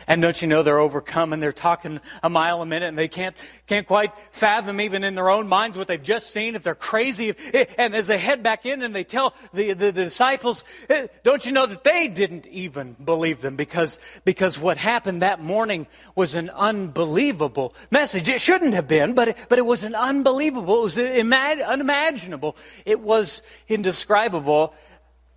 and 0.09 0.23
don't 0.23 0.41
you 0.41 0.49
know 0.49 0.63
they're 0.63 0.81
overcome 0.81 1.33
and 1.33 1.41
they're 1.41 1.53
talking 1.53 2.01
a 2.23 2.31
mile 2.31 2.63
a 2.63 2.67
minute 2.67 2.89
and 2.89 2.99
they 2.99 3.07
can't, 3.07 3.37
can't 3.67 3.87
quite 3.87 4.13
fathom 4.33 4.81
even 4.81 5.05
in 5.05 5.15
their 5.15 5.31
own 5.31 5.47
minds 5.47 5.77
what 5.77 5.87
they've 5.87 6.03
just 6.03 6.31
seen, 6.31 6.57
if 6.57 6.63
they're 6.63 6.75
crazy. 6.75 7.35
And 7.77 7.95
as 7.95 8.07
they 8.07 8.19
head 8.19 8.43
back 8.43 8.67
in 8.67 8.83
and 8.83 8.95
they 8.95 9.05
tell 9.05 9.35
the, 9.53 9.75
the, 9.75 9.93
the 9.93 10.05
disciples, 10.05 10.65
eh, 10.89 11.07
don't 11.23 11.45
you 11.45 11.53
know 11.53 11.67
that 11.67 11.85
they 11.85 12.09
didn't 12.09 12.47
even 12.47 12.97
believe 13.05 13.43
them 13.43 13.55
because, 13.55 13.99
because 14.25 14.59
what 14.59 14.79
happened 14.79 15.23
that 15.23 15.41
morning 15.41 15.87
was 16.15 16.35
an 16.35 16.51
unbelievable 16.51 17.75
message. 17.91 18.29
It 18.29 18.41
shouldn't 18.41 18.75
have 18.75 18.89
been, 18.89 19.15
but 19.15 19.29
it, 19.29 19.37
but 19.49 19.59
it 19.59 19.67
was 19.67 19.85
an 19.85 19.95
unbelievable, 19.95 20.79
it 20.79 20.83
was 20.83 20.99
unimaginable. 20.99 22.57
It 22.87 23.01
was 23.01 23.43
indescribable. 23.69 24.75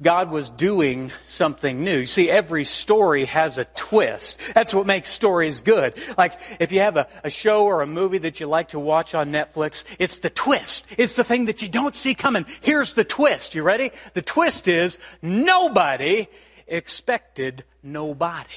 God 0.01 0.31
was 0.31 0.49
doing 0.49 1.11
something 1.27 1.83
new. 1.83 1.99
You 1.99 2.05
see, 2.05 2.29
every 2.29 2.63
story 2.63 3.25
has 3.25 3.57
a 3.57 3.65
twist. 3.65 4.39
That's 4.53 4.73
what 4.73 4.87
makes 4.87 5.09
stories 5.09 5.61
good. 5.61 5.93
Like, 6.17 6.39
if 6.59 6.71
you 6.71 6.79
have 6.79 6.97
a, 6.97 7.07
a, 7.23 7.29
show 7.29 7.65
or 7.65 7.81
a 7.81 7.87
movie 7.87 8.17
that 8.19 8.39
you 8.39 8.47
like 8.47 8.69
to 8.69 8.79
watch 8.79 9.13
on 9.13 9.31
Netflix, 9.31 9.83
it's 9.99 10.19
the 10.19 10.29
twist. 10.29 10.85
It's 10.97 11.15
the 11.15 11.23
thing 11.23 11.45
that 11.45 11.61
you 11.61 11.69
don't 11.69 11.95
see 11.95 12.15
coming. 12.15 12.45
Here's 12.61 12.93
the 12.93 13.03
twist. 13.03 13.53
You 13.53 13.63
ready? 13.63 13.91
The 14.13 14.21
twist 14.21 14.67
is 14.67 14.97
nobody 15.21 16.27
expected 16.67 17.63
nobody. 17.83 18.49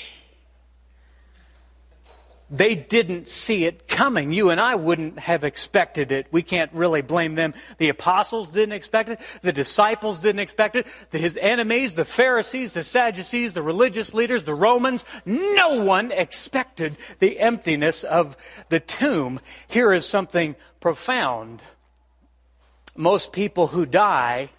They 2.50 2.74
didn't 2.74 3.26
see 3.26 3.64
it 3.64 3.88
coming. 3.88 4.32
You 4.32 4.50
and 4.50 4.60
I 4.60 4.74
wouldn't 4.74 5.18
have 5.18 5.44
expected 5.44 6.12
it. 6.12 6.26
We 6.30 6.42
can't 6.42 6.70
really 6.74 7.00
blame 7.00 7.36
them. 7.36 7.54
The 7.78 7.88
apostles 7.88 8.50
didn't 8.50 8.74
expect 8.74 9.08
it. 9.08 9.20
The 9.40 9.52
disciples 9.52 10.18
didn't 10.18 10.40
expect 10.40 10.76
it. 10.76 10.86
His 11.10 11.38
enemies, 11.40 11.94
the 11.94 12.04
Pharisees, 12.04 12.74
the 12.74 12.84
Sadducees, 12.84 13.54
the 13.54 13.62
religious 13.62 14.12
leaders, 14.12 14.44
the 14.44 14.54
Romans, 14.54 15.06
no 15.24 15.82
one 15.82 16.12
expected 16.12 16.98
the 17.18 17.40
emptiness 17.40 18.04
of 18.04 18.36
the 18.68 18.80
tomb. 18.80 19.40
Here 19.66 19.92
is 19.92 20.06
something 20.06 20.54
profound. 20.80 21.62
Most 22.94 23.32
people 23.32 23.68
who 23.68 23.86
die 23.86 24.50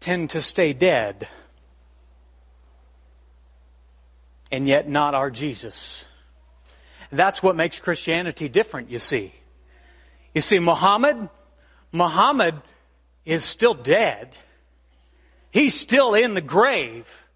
tend 0.00 0.30
to 0.30 0.42
stay 0.42 0.74
dead. 0.74 1.28
And 4.52 4.68
yet 4.68 4.86
not 4.86 5.14
our 5.14 5.30
Jesus. 5.30 6.04
That's 7.10 7.42
what 7.42 7.56
makes 7.56 7.80
Christianity 7.80 8.48
different, 8.48 8.90
you 8.90 8.98
see. 8.98 9.32
You 10.34 10.40
see, 10.40 10.58
Muhammad, 10.58 11.28
Muhammad 11.92 12.56
is 13.24 13.44
still 13.44 13.74
dead. 13.74 14.30
He's 15.50 15.74
still 15.74 16.14
in 16.14 16.34
the 16.34 16.40
grave. 16.40 17.26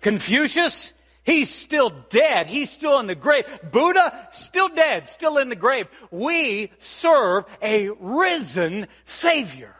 Confucius, 0.00 0.92
he's 1.24 1.50
still 1.50 1.90
dead. 2.10 2.46
He's 2.46 2.70
still 2.70 2.98
in 2.98 3.06
the 3.06 3.14
grave. 3.14 3.46
Buddha, 3.70 4.28
still 4.30 4.68
dead, 4.68 5.08
still 5.08 5.38
in 5.38 5.48
the 5.48 5.56
grave. 5.56 5.88
We 6.10 6.70
serve 6.78 7.44
a 7.62 7.88
risen 7.88 8.86
Savior. 9.04 9.74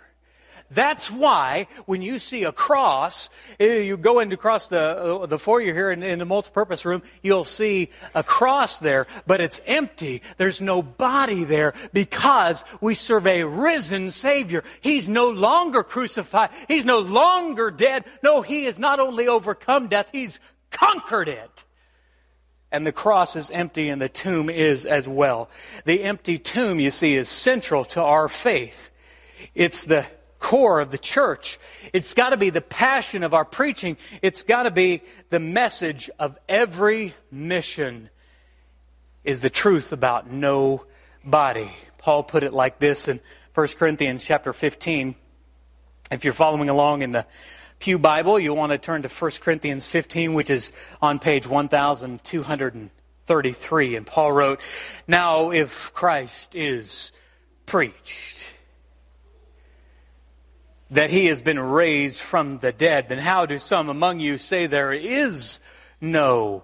That's 0.75 1.11
why 1.11 1.67
when 1.87 2.01
you 2.01 2.19
see 2.19 2.45
a 2.45 2.53
cross, 2.53 3.29
eh, 3.61 3.81
you 3.81 3.97
go 3.97 4.21
into 4.21 4.35
across 4.35 4.69
the, 4.69 4.81
uh, 4.81 5.27
the 5.27 5.39
foyer 5.39 5.73
here 5.73 5.91
in, 5.91 6.03
in 6.03 6.19
the 6.19 6.25
multipurpose 6.25 6.85
room, 6.85 7.03
you'll 7.23 7.45
see 7.45 7.91
a 8.15 8.25
cross 8.25 8.79
there, 8.79 9.07
but 9.27 9.41
it's 9.41 9.61
empty. 9.67 10.23
There's 10.39 10.63
no 10.63 10.83
body 10.83 11.45
there 11.45 11.75
because 11.93 12.65
we 12.81 12.95
serve 12.95 13.27
a 13.27 13.45
risen 13.45 14.11
Savior. 14.11 14.65
He's 14.81 15.09
no 15.09 15.29
longer 15.31 15.83
crucified. 15.83 16.51
He's 16.69 16.85
no 16.85 17.01
longer 17.01 17.71
dead. 17.71 18.05
No, 18.23 18.43
He 18.43 18.65
has 18.65 18.79
not 18.79 18.99
only 18.99 19.29
overcome 19.29 19.89
death, 19.89 20.09
He's 20.11 20.41
conquered 20.71 21.29
it. 21.29 21.65
And 22.71 22.87
the 22.87 22.93
cross 22.93 23.37
is 23.37 23.51
empty 23.51 23.91
and 23.91 24.01
the 24.01 24.09
tomb 24.09 24.49
is 24.49 24.87
as 24.87 25.07
well. 25.07 25.51
The 25.85 26.03
empty 26.03 26.39
tomb, 26.39 26.81
you 26.81 26.91
see, 26.91 27.15
is 27.15 27.29
central 27.29 27.85
to 27.87 28.03
our 28.03 28.31
faith. 28.31 28.91
It's 29.55 29.85
the 29.85 30.07
core 30.43 30.81
of 30.81 30.91
the 30.91 30.99
church. 30.99 31.59
It's 31.95 32.13
got 32.15 32.31
to 32.31 32.37
be 32.37 32.51
the 32.51 32.61
passion 32.61 33.23
of 33.23 33.33
our 33.33 33.45
preaching. 33.45 33.97
It's 34.21 34.43
got 34.43 34.65
to 34.65 34.73
be 34.73 35.03
the 35.31 35.39
message 35.39 36.11
of 36.19 36.37
every 36.49 37.15
mission 37.31 38.11
is 39.25 39.41
the 39.41 39.49
truth 39.49 39.93
about 39.93 40.29
no 40.31 40.85
body. 41.25 41.71
Paul 41.97 42.25
put 42.25 42.43
it 42.43 42.53
like 42.53 42.81
this 42.81 43.07
in 43.07 43.21
1 43.55 43.69
Corinthians 43.79 44.25
chapter 44.25 44.53
15. 44.53 45.15
If 46.11 46.25
you're 46.25 46.33
following 46.33 46.69
along 46.69 47.03
in 47.03 47.13
the 47.13 47.25
Pew 47.79 48.01
Bible, 48.01 48.37
you'll 48.39 48.57
want 48.57 48.73
to 48.73 48.79
turn 48.79 49.03
to 49.03 49.09
1 49.09 49.31
Corinthians 49.41 49.87
15, 49.87 50.35
which 50.35 50.51
is 50.51 50.73
on 51.01 51.21
page 51.21 51.47
1233. 51.47 53.97
And 53.97 54.07
Paul 54.07 54.33
wrote, 54.33 54.61
Now 55.07 55.53
if 55.53 55.95
Christ 55.95 56.57
is 56.57 57.13
preached, 57.65 58.45
that 60.93 61.11
he 61.11 61.27
has 61.27 61.41
been 61.41 61.59
raised 61.59 62.21
from 62.21 62.59
the 62.59 62.71
dead, 62.71 63.09
then 63.09 63.19
how 63.19 63.47
do 63.47 63.59
some 63.59 63.89
among 63.89 64.21
you 64.21 64.39
say 64.39 64.67
there 64.67 64.93
is 64.93 65.59
no 66.01 66.63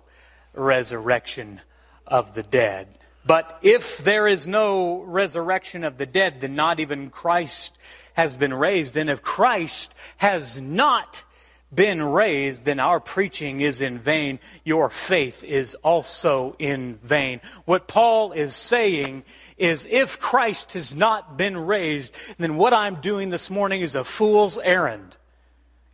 resurrection 0.54 1.61
of 2.06 2.35
the 2.35 2.42
dead? 2.42 2.88
But 3.26 3.58
if 3.62 3.99
there 3.99 4.28
is 4.28 4.47
no 4.47 5.00
resurrection 5.00 5.82
of 5.82 5.99
the 5.99 6.06
dead, 6.06 6.40
then 6.40 6.54
not 6.54 6.78
even 6.78 7.11
Christ 7.11 7.76
has 8.14 8.37
been 8.37 8.54
raised. 8.54 8.97
And 8.97 9.11
if 9.11 9.23
Christ 9.23 9.94
has 10.18 10.61
not 10.61 11.25
been 11.75 12.02
raised, 12.02 12.64
then 12.64 12.80
our 12.80 13.00
preaching 13.00 13.61
is 13.61 13.80
in 13.80 13.99
vain. 13.99 14.38
Your 14.64 14.88
faith 14.88 15.44
is 15.44 15.75
also 15.76 16.56
in 16.58 16.99
vain. 17.02 17.40
What 17.64 17.88
Paul 17.88 18.32
is 18.32 18.54
saying 18.54 19.25
is 19.59 19.87
if 19.91 20.19
Christ 20.19 20.73
has 20.73 20.95
not 20.95 21.37
been 21.37 21.57
raised, 21.57 22.15
then 22.38 22.57
what 22.57 22.73
I'm 22.73 22.97
doing 22.97 23.31
this 23.31 23.50
morning 23.50 23.81
is 23.81 23.95
a 23.95 24.05
fool's 24.05 24.59
errand. 24.59 25.17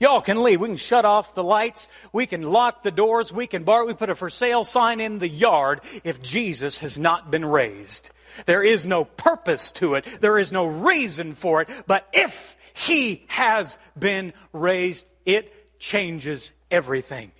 Y'all 0.00 0.20
can 0.20 0.42
leave. 0.42 0.60
We 0.60 0.68
can 0.68 0.76
shut 0.76 1.04
off 1.04 1.34
the 1.34 1.44
lights. 1.44 1.88
We 2.12 2.26
can 2.26 2.42
lock 2.42 2.82
the 2.82 2.90
doors. 2.90 3.32
We 3.32 3.46
can 3.46 3.64
bar. 3.64 3.86
We 3.86 3.94
put 3.94 4.10
a 4.10 4.14
for 4.14 4.28
sale 4.28 4.64
sign 4.64 5.00
in 5.00 5.18
the 5.18 5.28
yard 5.28 5.80
if 6.02 6.20
Jesus 6.20 6.78
has 6.78 6.98
not 6.98 7.30
been 7.30 7.44
raised. 7.44 8.10
There 8.46 8.62
is 8.62 8.86
no 8.86 9.04
purpose 9.04 9.72
to 9.72 9.94
it. 9.94 10.04
There 10.20 10.38
is 10.38 10.52
no 10.52 10.66
reason 10.66 11.34
for 11.34 11.62
it. 11.62 11.68
But 11.86 12.08
if 12.12 12.56
He 12.74 13.24
has 13.28 13.78
been 13.98 14.32
raised. 14.52 15.06
It 15.24 15.78
changes 15.78 16.52
everything. 16.70 17.32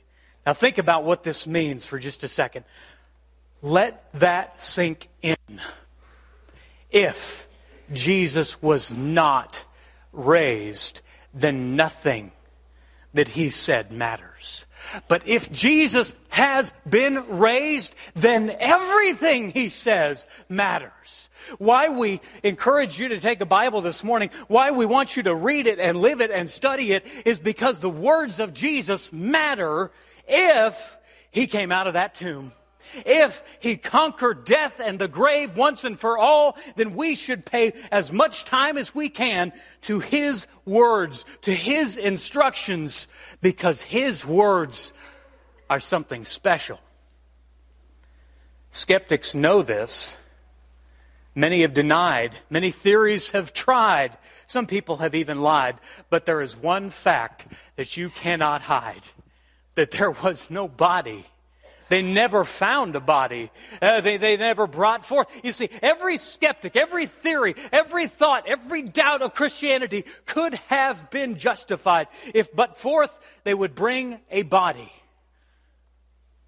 Now 0.46 0.54
think 0.54 0.78
about 0.78 1.04
what 1.04 1.22
this 1.22 1.46
means 1.46 1.86
for 1.86 1.98
just 1.98 2.22
a 2.22 2.28
second. 2.28 2.64
Let 3.62 4.12
that 4.14 4.60
sink 4.60 5.08
in. 5.22 5.36
If 6.94 7.48
Jesus 7.92 8.62
was 8.62 8.94
not 8.94 9.64
raised, 10.12 11.00
then 11.34 11.74
nothing 11.74 12.30
that 13.14 13.26
he 13.26 13.50
said 13.50 13.90
matters. 13.90 14.64
But 15.08 15.26
if 15.26 15.50
Jesus 15.50 16.14
has 16.28 16.72
been 16.88 17.38
raised, 17.38 17.96
then 18.14 18.54
everything 18.60 19.50
he 19.50 19.70
says 19.70 20.28
matters. 20.48 21.28
Why 21.58 21.88
we 21.88 22.20
encourage 22.44 23.00
you 23.00 23.08
to 23.08 23.18
take 23.18 23.40
a 23.40 23.46
Bible 23.46 23.80
this 23.80 24.04
morning, 24.04 24.30
why 24.46 24.70
we 24.70 24.86
want 24.86 25.16
you 25.16 25.24
to 25.24 25.34
read 25.34 25.66
it 25.66 25.80
and 25.80 26.00
live 26.00 26.20
it 26.20 26.30
and 26.30 26.48
study 26.48 26.92
it, 26.92 27.04
is 27.24 27.40
because 27.40 27.80
the 27.80 27.90
words 27.90 28.38
of 28.38 28.54
Jesus 28.54 29.12
matter 29.12 29.90
if 30.28 30.96
he 31.32 31.48
came 31.48 31.72
out 31.72 31.88
of 31.88 31.94
that 31.94 32.14
tomb. 32.14 32.52
If 33.06 33.42
he 33.60 33.76
conquered 33.76 34.44
death 34.44 34.80
and 34.80 34.98
the 34.98 35.08
grave 35.08 35.56
once 35.56 35.84
and 35.84 35.98
for 35.98 36.18
all, 36.18 36.56
then 36.76 36.94
we 36.94 37.14
should 37.14 37.44
pay 37.44 37.72
as 37.90 38.12
much 38.12 38.44
time 38.44 38.78
as 38.78 38.94
we 38.94 39.08
can 39.08 39.52
to 39.82 40.00
his 40.00 40.46
words, 40.64 41.24
to 41.42 41.52
his 41.54 41.96
instructions, 41.96 43.08
because 43.40 43.82
his 43.82 44.24
words 44.24 44.92
are 45.68 45.80
something 45.80 46.24
special. 46.24 46.80
Skeptics 48.70 49.34
know 49.34 49.62
this. 49.62 50.16
Many 51.34 51.62
have 51.62 51.74
denied. 51.74 52.34
Many 52.48 52.70
theories 52.70 53.30
have 53.30 53.52
tried. 53.52 54.16
Some 54.46 54.66
people 54.66 54.98
have 54.98 55.14
even 55.14 55.40
lied. 55.40 55.76
But 56.10 56.26
there 56.26 56.40
is 56.40 56.56
one 56.56 56.90
fact 56.90 57.46
that 57.76 57.96
you 57.96 58.10
cannot 58.10 58.62
hide 58.62 59.02
that 59.74 59.90
there 59.90 60.10
was 60.10 60.50
no 60.50 60.68
body 60.68 61.26
they 61.94 62.02
never 62.02 62.44
found 62.44 62.96
a 62.96 63.00
body. 63.00 63.52
Uh, 63.80 64.00
they, 64.00 64.16
they 64.16 64.36
never 64.36 64.66
brought 64.66 65.06
forth. 65.06 65.28
You 65.44 65.52
see, 65.52 65.70
every 65.80 66.16
skeptic, 66.16 66.74
every 66.74 67.06
theory, 67.06 67.54
every 67.70 68.08
thought, 68.08 68.48
every 68.48 68.82
doubt 68.82 69.22
of 69.22 69.32
Christianity 69.32 70.04
could 70.26 70.54
have 70.66 71.08
been 71.12 71.38
justified 71.38 72.08
if 72.34 72.52
but 72.52 72.78
forth 72.78 73.16
they 73.44 73.54
would 73.54 73.76
bring 73.76 74.18
a 74.28 74.42
body. 74.42 74.90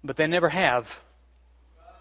But 0.03 0.17
they 0.17 0.27
never 0.27 0.49
have. 0.49 0.99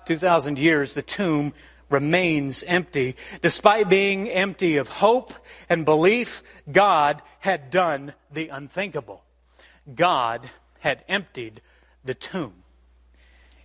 2,000 0.07 0.59
years, 0.59 0.95
the 0.95 1.03
tomb 1.03 1.53
remains 1.89 2.65
empty. 2.65 3.15
Despite 3.43 3.89
being 3.89 4.29
empty 4.29 4.77
of 4.79 4.89
hope 4.89 5.33
and 5.69 5.85
belief, 5.85 6.43
God 6.73 7.23
had 7.39 7.71
done 7.71 8.13
the 8.33 8.49
unthinkable. 8.49 9.23
God 9.95 10.51
had 10.81 11.05
emptied 11.09 11.61
the 12.05 12.15
tomb. 12.15 12.65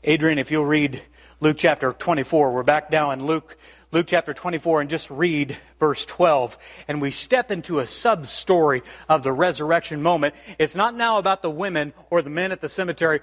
Adrian, 0.04 0.40
if 0.40 0.50
you'll 0.50 0.66
read 0.66 1.00
Luke 1.42 1.58
chapter 1.60 1.92
24, 1.92 2.52
we're 2.52 2.64
back 2.64 2.92
now 2.92 3.12
in 3.12 3.24
Luke, 3.24 3.56
Luke 3.92 4.08
chapter 4.08 4.34
24 4.34 4.82
and 4.82 4.90
just 4.90 5.12
read 5.12 5.56
verse 5.80 6.06
12. 6.06 6.58
And 6.88 7.00
we 7.00 7.12
step 7.12 7.52
into 7.52 7.78
a 7.78 7.86
sub 7.86 8.26
story 8.26 8.82
of 9.08 9.22
the 9.22 9.32
resurrection 9.32 10.02
moment. 10.02 10.34
It's 10.58 10.76
not 10.76 10.96
now 10.96 11.20
about 11.20 11.44
the 11.44 11.52
women 11.52 11.94
or 12.10 12.24
the 12.24 12.32
men 12.32 12.52
at 12.52 12.62
the 12.62 12.70
cemetery, 12.70 13.20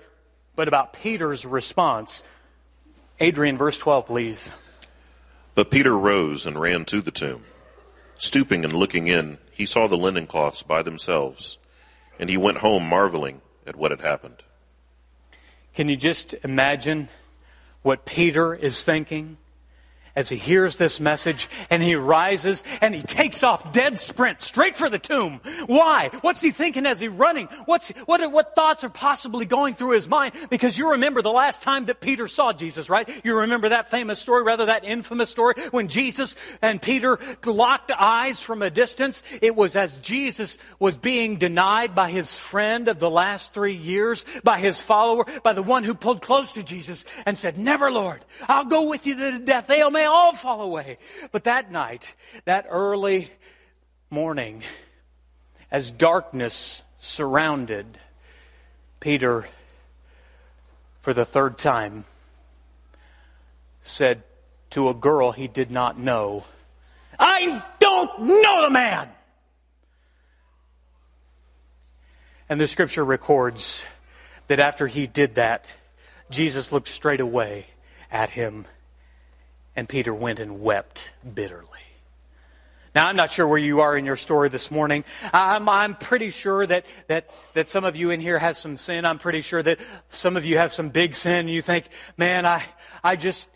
but 0.54 0.68
about 0.68 0.92
Peter's 0.92 1.44
response. 1.44 2.22
Adrian, 3.18 3.56
verse 3.56 3.78
12, 3.80 4.06
please. 4.06 4.52
But 5.56 5.72
Peter 5.72 5.98
rose 5.98 6.46
and 6.46 6.60
ran 6.60 6.84
to 6.84 7.02
the 7.02 7.10
tomb. 7.10 7.42
Stooping 8.20 8.64
and 8.64 8.72
looking 8.72 9.08
in, 9.08 9.38
he 9.50 9.66
saw 9.66 9.88
the 9.88 9.96
linen 9.96 10.28
cloths 10.28 10.62
by 10.62 10.82
themselves, 10.82 11.58
and 12.20 12.30
he 12.30 12.36
went 12.36 12.58
home 12.58 12.88
marveling 12.88 13.40
at 13.66 13.74
what 13.74 13.90
had 13.90 14.00
happened. 14.00 14.44
Can 15.78 15.88
you 15.88 15.94
just 15.94 16.34
imagine 16.42 17.08
what 17.82 18.04
Peter 18.04 18.52
is 18.52 18.82
thinking? 18.82 19.36
As 20.18 20.28
he 20.28 20.37
hears 20.37 20.78
this 20.78 20.98
message 20.98 21.48
and 21.70 21.81
he 21.81 21.94
rises 21.94 22.64
and 22.81 22.92
he 22.92 23.00
takes 23.00 23.44
off 23.44 23.72
dead 23.72 24.00
sprint 24.00 24.42
straight 24.42 24.76
for 24.76 24.90
the 24.90 24.98
tomb. 24.98 25.40
Why? 25.66 26.11
What's 26.22 26.40
he 26.40 26.50
thinking 26.50 26.87
as 26.87 26.98
he's 26.98 27.09
running? 27.11 27.46
What's, 27.66 27.90
what, 28.07 28.33
what 28.33 28.57
thoughts 28.57 28.83
are 28.83 28.88
possibly 28.88 29.46
going 29.46 29.74
through 29.74 29.92
his 29.92 30.09
mind? 30.09 30.35
Because 30.50 30.76
you 30.76 30.90
remember 30.90 31.22
the 31.22 31.31
last 31.31 31.62
time 31.62 31.85
that 31.85 32.00
Peter 32.00 32.26
saw 32.26 32.52
Jesus, 32.52 32.90
right? 32.90 33.09
You 33.22 33.37
remember 33.37 33.68
that 33.68 33.92
famous 33.92 34.18
story, 34.18 34.42
rather 34.42 34.66
that 34.66 34.85
infamous 34.85 35.31
story 35.31 35.54
when 35.70 35.87
Jesus 35.87 36.35
and 36.62 36.83
Peter 36.83 37.20
locked 37.46 37.92
eyes 37.92 38.42
from 38.42 38.62
a 38.62 38.70
distance. 38.70 39.22
It 39.40 39.54
was 39.54 39.76
as 39.76 39.98
Jesus 39.98 40.59
was 40.81 40.96
being 40.96 41.37
denied 41.37 41.94
by 41.94 42.11
his 42.11 42.37
friend 42.37 42.88
of 42.88 42.98
the 42.98 43.09
last 43.09 43.54
three 43.54 43.76
years, 43.76 44.24
by 44.42 44.59
his 44.59 44.81
follower, 44.81 45.26
by 45.44 45.52
the 45.52 45.62
one 45.62 45.85
who 45.85 45.94
pulled 45.94 46.22
close 46.22 46.50
to 46.52 46.64
Jesus 46.64 47.04
and 47.24 47.38
said, 47.38 47.57
never 47.57 47.88
Lord, 47.92 48.24
I'll 48.48 48.64
go 48.64 48.88
with 48.88 49.07
you 49.07 49.14
to 49.14 49.31
the 49.31 49.38
death. 49.38 49.68
May 49.68 50.08
all 50.09 50.33
fall 50.33 50.62
away. 50.62 50.99
But 51.31 51.44
that 51.44 51.71
night, 51.71 52.14
that 52.44 52.66
early 52.68 53.31
morning, 54.11 54.62
as 55.71 55.92
darkness 55.92 56.83
surrounded 56.99 57.99
Peter 59.01 59.47
for 61.01 61.12
the 61.12 61.25
third 61.25 61.59
time, 61.59 62.05
said 63.83 64.23
to 64.71 64.88
a 64.88 64.94
girl 64.94 65.33
he 65.33 65.49
did 65.49 65.71
not 65.71 65.99
know, 65.99 66.44
I 67.18 67.62
don't 67.79 68.21
know 68.21 68.64
the 68.64 68.71
man! 68.71 69.09
And 72.49 72.61
the 72.61 72.66
scripture 72.66 73.05
records 73.05 73.85
that 74.47 74.59
after 74.59 74.87
he 74.87 75.07
did 75.07 75.35
that, 75.35 75.66
Jesus 76.31 76.73
looked 76.73 76.88
straight 76.88 77.21
away 77.21 77.66
at 78.11 78.31
him 78.31 78.66
and 79.78 79.88
Peter 79.88 80.12
went 80.12 80.40
and 80.40 80.60
wept 80.60 81.08
bitterly. 81.34 81.68
Now, 82.96 83.06
I'm 83.06 83.14
not 83.14 83.30
sure 83.30 83.46
where 83.46 83.60
you 83.60 83.78
are 83.82 83.96
in 83.96 84.04
your 84.04 84.16
story 84.16 84.48
this 84.48 84.72
morning. 84.72 85.04
I'm, 85.32 85.68
I'm 85.68 85.94
pretty 85.94 86.30
sure 86.30 86.66
that, 86.66 86.84
that, 87.06 87.30
that 87.54 87.70
some 87.70 87.84
of 87.84 87.94
you 87.94 88.10
in 88.10 88.18
here 88.18 88.40
has 88.40 88.58
some 88.58 88.76
sin. 88.76 89.04
I'm 89.04 89.20
pretty 89.20 89.40
sure 89.40 89.62
that 89.62 89.78
some 90.10 90.36
of 90.36 90.44
you 90.44 90.58
have 90.58 90.72
some 90.72 90.88
big 90.88 91.14
sin. 91.14 91.46
You 91.46 91.62
think, 91.62 91.84
man, 92.16 92.44
I, 92.44 92.64
I 93.04 93.14
just, 93.14 93.48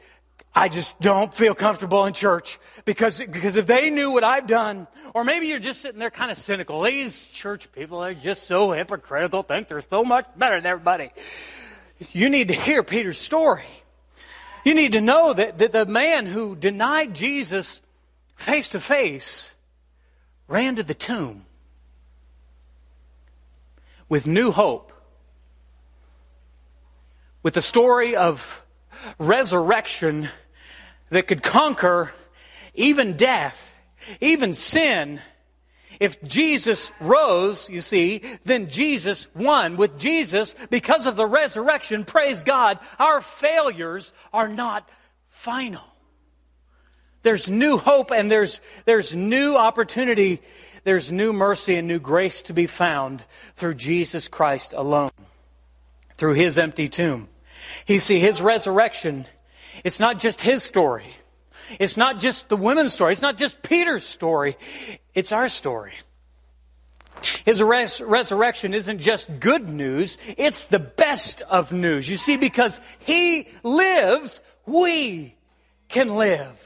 I 0.55 0.69
just 0.69 1.01
don't 1.01 1.35
feel 1.35 1.57
comfortable 1.57 2.07
in 2.07 2.13
church 2.13 2.61
because, 2.85 3.19
because 3.19 3.57
if 3.57 3.67
they 3.67 3.91
knew 3.91 4.13
what 4.13 4.23
I've 4.23 4.47
done, 4.47 4.87
or 5.17 5.25
maybe 5.25 5.49
you're 5.49 5.59
just 5.59 5.81
sitting 5.81 5.99
there 5.99 6.11
kind 6.11 6.31
of 6.31 6.39
cynical. 6.39 6.83
These 6.83 7.27
church 7.27 7.73
people 7.73 7.99
are 7.99 8.15
just 8.15 8.45
so 8.45 8.71
hypocritical, 8.71 9.43
think 9.43 9.67
they're 9.67 9.81
so 9.81 10.05
much 10.05 10.27
better 10.37 10.61
than 10.61 10.67
everybody. 10.67 11.11
You 12.13 12.29
need 12.29 12.47
to 12.47 12.55
hear 12.55 12.85
Peter's 12.85 13.19
story. 13.19 13.65
You 14.65 14.75
need 14.75 14.93
to 14.93 15.01
know 15.01 15.33
that, 15.33 15.59
that 15.59 15.73
the 15.73 15.87
man 15.87 16.27
who 16.27 16.55
denied 16.55 17.15
Jesus 17.15 17.83
face 18.37 18.69
to 18.71 18.81
face 18.81 19.55
ran 20.47 20.77
to 20.77 20.83
the 20.83 20.95
tomb 20.95 21.47
with 24.09 24.27
new 24.27 24.51
hope, 24.51 24.93
with 27.43 27.55
the 27.55 27.63
story 27.63 28.15
of 28.15 28.63
resurrection 29.19 30.29
that 31.11 31.27
could 31.27 31.43
conquer 31.43 32.13
even 32.75 33.17
death, 33.17 33.75
even 34.21 34.53
sin, 34.53 35.21
if 36.01 36.23
Jesus 36.23 36.91
rose, 37.01 37.69
you 37.69 37.81
see, 37.81 38.23
then 38.45 38.69
Jesus 38.69 39.29
won. 39.35 39.77
With 39.77 39.99
Jesus, 39.99 40.55
because 40.71 41.07
of 41.07 41.17
the 41.17 41.27
resurrection, 41.27 42.05
praise 42.05 42.43
God, 42.43 42.79
our 42.99 43.21
failures 43.21 44.13
are 44.33 44.49
not 44.49 44.89
final. 45.29 45.85
There's 47.23 47.49
new 47.49 47.79
hope 47.79 48.11
and 48.11 48.31
there's, 48.31 48.61
there's 48.85 49.15
new 49.15 49.57
opportunity. 49.57 50.41
There's 50.85 51.13
new 51.13 51.33
mercy 51.33 51.77
and 51.77 51.87
new 51.87 52.01
grace 52.01 52.43
to 52.43 52.53
be 52.53 52.67
found 52.67 53.25
through 53.55 53.75
Jesus 53.75 54.29
Christ 54.29 54.73
alone, 54.73 55.11
through 56.17 56.35
His 56.35 56.59
empty 56.59 56.89
tomb. 56.89 57.29
You 57.87 58.01
see, 58.01 58.19
His 58.19 58.43
resurrection, 58.43 59.27
it's 59.85 60.01
not 60.01 60.19
just 60.19 60.41
His 60.41 60.65
story. 60.65 61.15
It's 61.79 61.97
not 61.97 62.21
just 62.21 62.49
the 62.49 62.57
women's 62.57 62.93
story. 62.93 63.13
It's 63.13 63.23
not 63.23 63.37
just 63.37 63.63
Peter's 63.63 64.05
story. 64.05 64.57
It's 65.15 65.33
our 65.33 65.49
story. 65.49 65.95
His 67.45 67.63
res- 67.63 68.01
resurrection 68.01 68.75
isn't 68.75 68.99
just 68.99 69.41
good 69.41 69.69
news, 69.69 70.19
it's 70.37 70.69
the 70.69 70.79
best 70.79 71.43
of 71.43 71.73
news. 71.73 72.09
You 72.09 72.17
see, 72.17 72.37
because 72.37 72.81
He 73.01 73.49
lives, 73.63 74.43
we 74.67 75.37
can 75.89 76.17
live. 76.17 76.59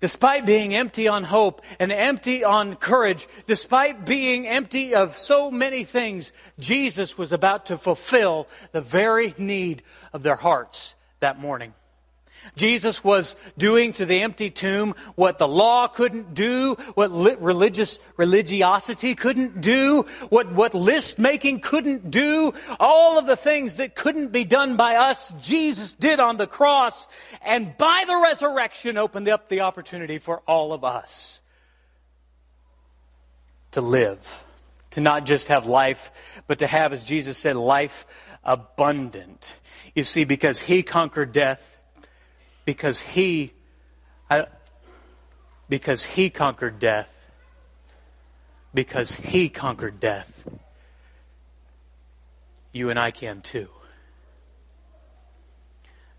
Despite 0.00 0.44
being 0.44 0.74
empty 0.74 1.08
on 1.08 1.24
hope 1.24 1.62
and 1.78 1.90
empty 1.90 2.44
on 2.44 2.76
courage, 2.76 3.26
despite 3.46 4.04
being 4.04 4.46
empty 4.46 4.94
of 4.94 5.16
so 5.16 5.50
many 5.50 5.84
things, 5.84 6.32
Jesus 6.58 7.16
was 7.16 7.32
about 7.32 7.66
to 7.66 7.78
fulfill 7.78 8.46
the 8.72 8.82
very 8.82 9.34
need 9.38 9.82
of 10.12 10.22
their 10.22 10.36
hearts 10.36 10.94
that 11.20 11.38
morning. 11.38 11.72
Jesus 12.54 13.02
was 13.02 13.36
doing 13.58 13.92
to 13.94 14.06
the 14.06 14.22
empty 14.22 14.50
tomb 14.50 14.94
what 15.14 15.38
the 15.38 15.48
law 15.48 15.88
couldn't 15.88 16.34
do, 16.34 16.76
what 16.94 17.10
religious 17.40 17.98
religiosity 18.16 19.14
couldn't 19.14 19.60
do, 19.60 20.06
what, 20.28 20.52
what 20.52 20.74
list 20.74 21.18
making 21.18 21.60
couldn't 21.60 22.10
do. 22.10 22.52
All 22.78 23.18
of 23.18 23.26
the 23.26 23.36
things 23.36 23.76
that 23.76 23.94
couldn't 23.94 24.28
be 24.28 24.44
done 24.44 24.76
by 24.76 24.96
us, 24.96 25.32
Jesus 25.40 25.92
did 25.92 26.20
on 26.20 26.36
the 26.36 26.46
cross. 26.46 27.08
And 27.42 27.76
by 27.76 28.04
the 28.06 28.16
resurrection 28.16 28.96
opened 28.96 29.28
up 29.28 29.48
the 29.48 29.60
opportunity 29.60 30.18
for 30.18 30.40
all 30.46 30.72
of 30.72 30.84
us 30.84 31.40
to 33.72 33.80
live. 33.80 34.44
To 34.92 35.02
not 35.02 35.26
just 35.26 35.48
have 35.48 35.66
life, 35.66 36.10
but 36.46 36.60
to 36.60 36.66
have, 36.66 36.94
as 36.94 37.04
Jesus 37.04 37.36
said, 37.36 37.56
life 37.56 38.06
abundant. 38.42 39.46
You 39.94 40.04
see, 40.04 40.24
because 40.24 40.60
He 40.60 40.82
conquered 40.82 41.32
death, 41.32 41.75
because 42.66 43.00
he 43.00 43.54
I, 44.28 44.46
because 45.70 46.04
he 46.04 46.28
conquered 46.28 46.78
death 46.78 47.08
because 48.74 49.14
he 49.14 49.48
conquered 49.48 49.98
death 49.98 50.46
you 52.72 52.90
and 52.90 52.98
I 52.98 53.10
can 53.10 53.40
too. 53.40 53.68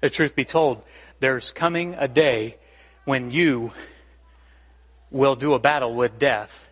The 0.02 0.10
truth 0.10 0.36
be 0.36 0.46
told 0.46 0.82
there's 1.20 1.52
coming 1.52 1.96
a 2.00 2.08
day 2.08 2.58
when 3.06 3.30
you 3.30 3.72
will 5.12 5.36
do 5.36 5.54
a 5.54 5.60
battle 5.60 5.94
with 5.94 6.18
death 6.18 6.70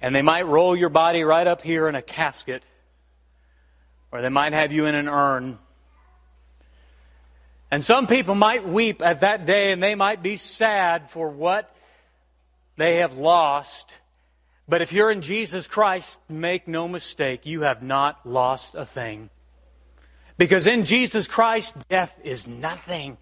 and 0.00 0.14
they 0.14 0.22
might 0.22 0.46
roll 0.46 0.76
your 0.76 0.88
body 0.88 1.24
right 1.24 1.46
up 1.46 1.60
here 1.60 1.88
in 1.88 1.94
a 1.94 2.02
casket 2.02 2.62
or 4.12 4.22
they 4.22 4.28
might 4.28 4.52
have 4.52 4.72
you 4.72 4.86
in 4.86 4.94
an 4.94 5.08
urn 5.08 5.58
and 7.70 7.84
some 7.84 8.06
people 8.06 8.34
might 8.34 8.66
weep 8.66 9.02
at 9.02 9.20
that 9.20 9.46
day 9.46 9.72
and 9.72 9.82
they 9.82 9.94
might 9.94 10.22
be 10.22 10.36
sad 10.36 11.10
for 11.10 11.28
what 11.28 11.74
they 12.76 12.96
have 12.98 13.16
lost. 13.16 13.98
But 14.68 14.82
if 14.82 14.92
you're 14.92 15.10
in 15.10 15.20
Jesus 15.22 15.68
Christ, 15.68 16.20
make 16.28 16.66
no 16.66 16.88
mistake, 16.88 17.46
you 17.46 17.62
have 17.62 17.82
not 17.82 18.26
lost 18.26 18.74
a 18.74 18.84
thing. 18.84 19.30
Because 20.38 20.66
in 20.66 20.84
Jesus 20.84 21.28
Christ, 21.28 21.74
death 21.88 22.18
is 22.24 22.46
nothing. 22.46 23.18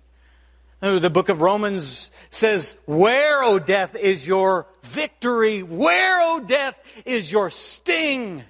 The 0.80 1.10
book 1.10 1.28
of 1.28 1.40
Romans 1.40 2.12
says, 2.30 2.76
Where, 2.86 3.42
O 3.42 3.58
death, 3.58 3.96
is 3.96 4.26
your 4.26 4.68
victory? 4.84 5.62
Where, 5.62 6.20
O 6.22 6.40
death, 6.40 6.76
is 7.04 7.32
your 7.32 7.50
sting? 7.50 8.44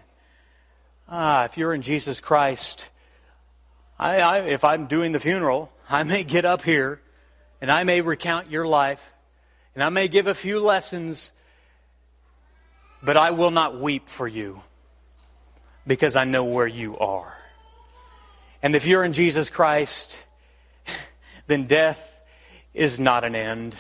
Ah, 1.09 1.45
if 1.45 1.57
you're 1.57 1.73
in 1.73 1.81
Jesus 1.81 2.21
Christ, 2.21 2.91
I, 3.99 4.21
I, 4.21 4.39
if 4.41 4.65
I'm 4.65 4.87
doing 4.87 5.13
the 5.13 5.21
funeral, 5.21 5.73
I 5.89 6.03
may 6.05 6.23
get 6.23 6.45
up 6.45 6.63
here 6.63 7.01
and 7.61 7.71
I 7.71 7.83
may 7.85 8.01
recount 8.01 8.51
your 8.51 8.67
life 8.67 9.13
and 9.75 9.83
I 9.83 9.89
may 9.89 10.09
give 10.09 10.27
a 10.27 10.35
few 10.35 10.61
lessons, 10.61 11.33
but 13.03 13.17
I 13.17 13.33
will 13.33 13.51
not 13.51 13.81
weep 13.81 14.09
for 14.09 14.29
you 14.29 14.63
because 15.87 16.17
I 16.17 16.25
know 16.25 16.45
where 16.45 16.67
you 16.67 16.99
are. 16.99 17.37
And 18.63 18.75
if 18.75 18.87
you're 18.87 19.05
in 19.05 19.13
Jesus 19.13 19.51
Christ, 19.51 20.27
then 21.47 21.67
death 21.67 22.05
is 22.75 23.01
not 23.01 23.25
an 23.25 23.35
end. 23.35 23.77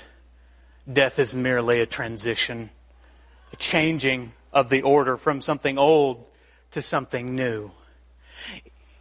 Death 0.90 1.18
is 1.18 1.34
merely 1.34 1.80
a 1.80 1.86
transition, 1.86 2.70
a 3.52 3.56
changing 3.56 4.32
of 4.52 4.68
the 4.68 4.82
order 4.82 5.16
from 5.16 5.40
something 5.40 5.78
old 5.78 6.24
to 6.72 6.82
something 6.82 7.34
new. 7.34 7.70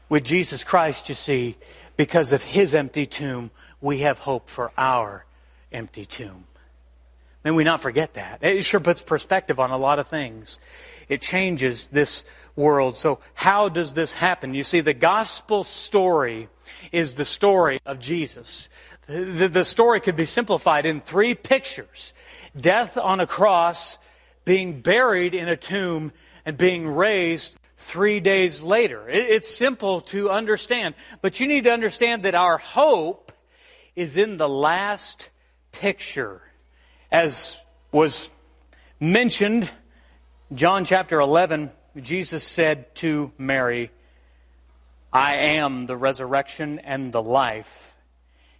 With 0.09 0.23
Jesus 0.23 0.63
Christ, 0.63 1.09
you 1.09 1.15
see, 1.15 1.57
because 1.97 2.31
of 2.31 2.43
his 2.43 2.73
empty 2.73 3.05
tomb, 3.05 3.51
we 3.81 3.99
have 3.99 4.19
hope 4.19 4.49
for 4.49 4.71
our 4.77 5.25
empty 5.71 6.05
tomb. 6.05 6.45
May 7.43 7.51
we 7.51 7.63
not 7.63 7.81
forget 7.81 8.13
that. 8.15 8.39
It 8.41 8.65
sure 8.65 8.79
puts 8.79 9.01
perspective 9.01 9.59
on 9.59 9.71
a 9.71 9.77
lot 9.77 9.99
of 9.99 10.07
things. 10.07 10.59
It 11.07 11.21
changes 11.21 11.87
this 11.87 12.23
world. 12.55 12.95
So, 12.95 13.19
how 13.33 13.69
does 13.69 13.93
this 13.93 14.13
happen? 14.13 14.53
You 14.53 14.63
see, 14.63 14.81
the 14.81 14.93
gospel 14.93 15.63
story 15.63 16.49
is 16.91 17.15
the 17.15 17.25
story 17.25 17.79
of 17.85 17.99
Jesus. 17.99 18.69
The, 19.07 19.47
the, 19.47 19.63
story 19.63 20.01
could 20.01 20.17
be 20.17 20.25
simplified 20.25 20.85
in 20.85 20.99
three 20.99 21.33
pictures 21.33 22.13
death 22.59 22.97
on 22.97 23.21
a 23.21 23.27
cross, 23.27 23.97
being 24.43 24.81
buried 24.81 25.33
in 25.33 25.47
a 25.47 25.55
tomb, 25.55 26.11
and 26.45 26.57
being 26.57 26.87
raised 26.87 27.57
three 27.77 28.19
days 28.19 28.61
later. 28.61 29.07
It's 29.07 29.53
simple 29.53 30.01
to 30.01 30.29
understand, 30.29 30.95
but 31.21 31.39
you 31.39 31.47
need 31.47 31.65
to 31.65 31.71
understand 31.71 32.23
that 32.23 32.35
our 32.35 32.57
hope 32.57 33.31
is 33.95 34.17
in 34.17 34.37
the 34.37 34.49
last 34.49 35.29
picture. 35.71 36.41
As 37.11 37.57
was 37.91 38.29
mentioned, 38.99 39.71
John 40.53 40.85
chapter 40.85 41.19
11, 41.19 41.71
Jesus 42.01 42.43
said 42.43 42.93
to 42.95 43.31
Mary, 43.37 43.91
I 45.13 45.35
am 45.35 45.85
the 45.85 45.97
resurrection 45.97 46.79
and 46.79 47.11
the 47.11 47.21
life. 47.21 47.95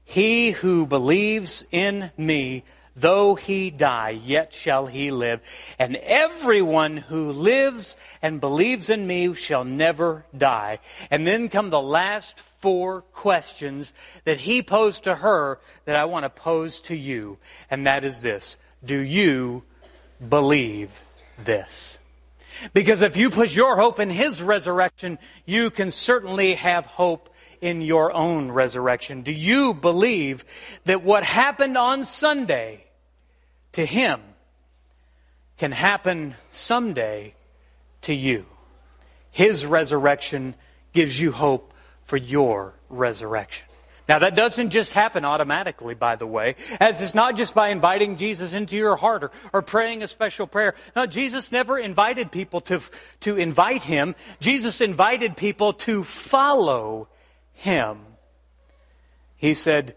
He 0.04 0.52
who 0.52 0.86
believes 0.86 1.66
in 1.72 2.12
me, 2.18 2.64
Though 3.00 3.36
he 3.36 3.70
die, 3.70 4.10
yet 4.10 4.54
shall 4.54 4.88
he 4.88 5.12
live. 5.12 5.40
And 5.78 5.98
everyone 5.98 6.98
who 6.98 7.32
lives 7.32 7.96
and 8.24 8.42
believes 8.42 8.90
in 8.90 9.06
me 9.06 9.36
shall 9.36 9.64
never 9.64 10.26
die. 10.36 10.80
And 11.12 11.26
then 11.26 11.48
come 11.50 11.70
the 11.70 11.80
last 11.80 12.40
four 12.40 13.02
questions 13.02 13.94
that 14.24 14.40
he 14.40 14.64
posed 14.64 15.04
to 15.04 15.14
her 15.14 15.60
that 15.86 15.96
I 15.96 16.06
want 16.06 16.24
to 16.24 16.30
pose 16.32 16.82
to 16.82 16.96
you. 16.96 17.38
And 17.70 17.86
that 17.86 18.04
is 18.04 18.22
this 18.22 18.58
Do 18.84 18.98
you 18.98 19.62
believe 20.28 21.00
this? 21.38 22.00
Because 22.74 23.04
if 23.04 23.16
you 23.16 23.30
put 23.30 23.56
your 23.56 23.76
hope 23.76 24.00
in 24.00 24.10
his 24.10 24.42
resurrection, 24.42 25.20
you 25.46 25.70
can 25.70 25.92
certainly 25.92 26.56
have 26.56 26.88
hope 26.88 27.30
in 27.62 27.84
your 27.84 28.12
own 28.12 28.52
resurrection. 28.52 29.22
Do 29.22 29.32
you 29.32 29.76
believe 29.76 30.46
that 30.86 31.04
what 31.04 31.24
happened 31.24 31.78
on 31.78 32.04
Sunday 32.04 32.86
to 33.78 33.86
him 33.86 34.20
can 35.58 35.72
happen 35.72 36.34
someday 36.52 37.36
to 38.02 38.12
you. 38.12 38.44
His 39.30 39.68
resurrection 39.68 40.56
gives 40.94 41.22
you 41.22 41.32
hope 41.32 41.74
for 42.04 42.18
your 42.18 42.74
resurrection. 42.90 43.68
Now, 44.10 44.18
that 44.18 44.36
doesn't 44.36 44.72
just 44.72 44.94
happen 44.94 45.26
automatically, 45.26 45.94
by 45.94 46.16
the 46.16 46.26
way, 46.26 46.56
as 46.80 47.02
it's 47.02 47.14
not 47.14 47.36
just 47.36 47.54
by 47.54 47.70
inviting 47.70 48.16
Jesus 48.16 48.54
into 48.54 48.76
your 48.76 48.96
heart 48.96 49.26
or, 49.26 49.32
or 49.54 49.62
praying 49.62 50.02
a 50.02 50.08
special 50.08 50.48
prayer. 50.48 50.74
No, 50.96 51.06
Jesus 51.06 51.52
never 51.52 51.78
invited 51.78 52.32
people 52.32 52.62
to, 52.62 52.82
to 53.20 53.38
invite 53.38 53.84
him. 53.84 54.16
Jesus 54.40 54.82
invited 54.82 55.38
people 55.38 55.74
to 55.74 56.04
follow 56.04 57.10
him. 57.54 58.00
He 59.36 59.54
said, 59.54 59.96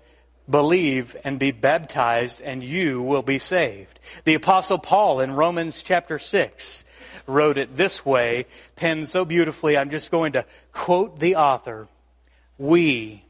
believe 0.51 1.17
and 1.25 1.39
be 1.39 1.53
baptized, 1.53 2.41
and 2.41 2.63
you 2.63 3.01
will 3.01 3.23
be 3.23 3.39
saved. 3.39 4.01
The 4.25 4.35
Apostle 4.35 4.79
Paul 4.79 5.21
in 5.21 5.33
Romans 5.33 5.83
chapter 5.83 6.19
6 6.19 6.85
wrote 7.27 7.59
it 7.59 7.77
this 7.77 8.05
way, 8.05 8.47
penned 8.77 9.09
so 9.09 9.25
beautifully, 9.25 9.77
I'm 9.77 9.91
just 9.91 10.11
going 10.11 10.33
to 10.33 10.45
quote 10.73 11.21
the 11.21 11.37
author. 11.37 11.89
We 12.59 13.25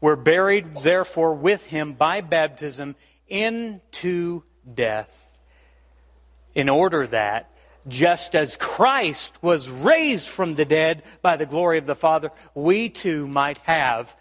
were 0.00 0.16
buried, 0.16 0.78
therefore, 0.78 1.34
with 1.34 1.64
him 1.66 1.94
by 1.94 2.20
baptism 2.20 2.96
into 3.28 4.42
death, 4.74 5.12
in 6.54 6.68
order 6.68 7.06
that, 7.06 7.50
just 7.88 8.34
as 8.34 8.56
Christ 8.56 9.40
was 9.42 9.70
raised 9.70 10.28
from 10.28 10.56
the 10.56 10.64
dead 10.64 11.04
by 11.22 11.36
the 11.36 11.46
glory 11.46 11.78
of 11.78 11.86
the 11.86 11.94
Father, 11.94 12.30
we 12.54 12.88
too 12.88 13.28
might 13.28 13.58
have 13.58 14.14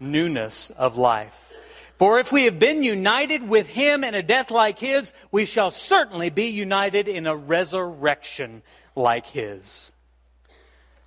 newness 0.00 0.70
of 0.70 0.96
life. 0.96 1.52
For 1.98 2.20
if 2.20 2.30
we 2.30 2.44
have 2.44 2.58
been 2.58 2.82
united 2.82 3.48
with 3.48 3.68
him 3.68 4.04
in 4.04 4.14
a 4.14 4.22
death 4.22 4.50
like 4.50 4.78
his, 4.78 5.12
we 5.30 5.46
shall 5.46 5.70
certainly 5.70 6.28
be 6.28 6.46
united 6.46 7.08
in 7.08 7.26
a 7.26 7.34
resurrection 7.34 8.62
like 8.94 9.26
his. 9.26 9.92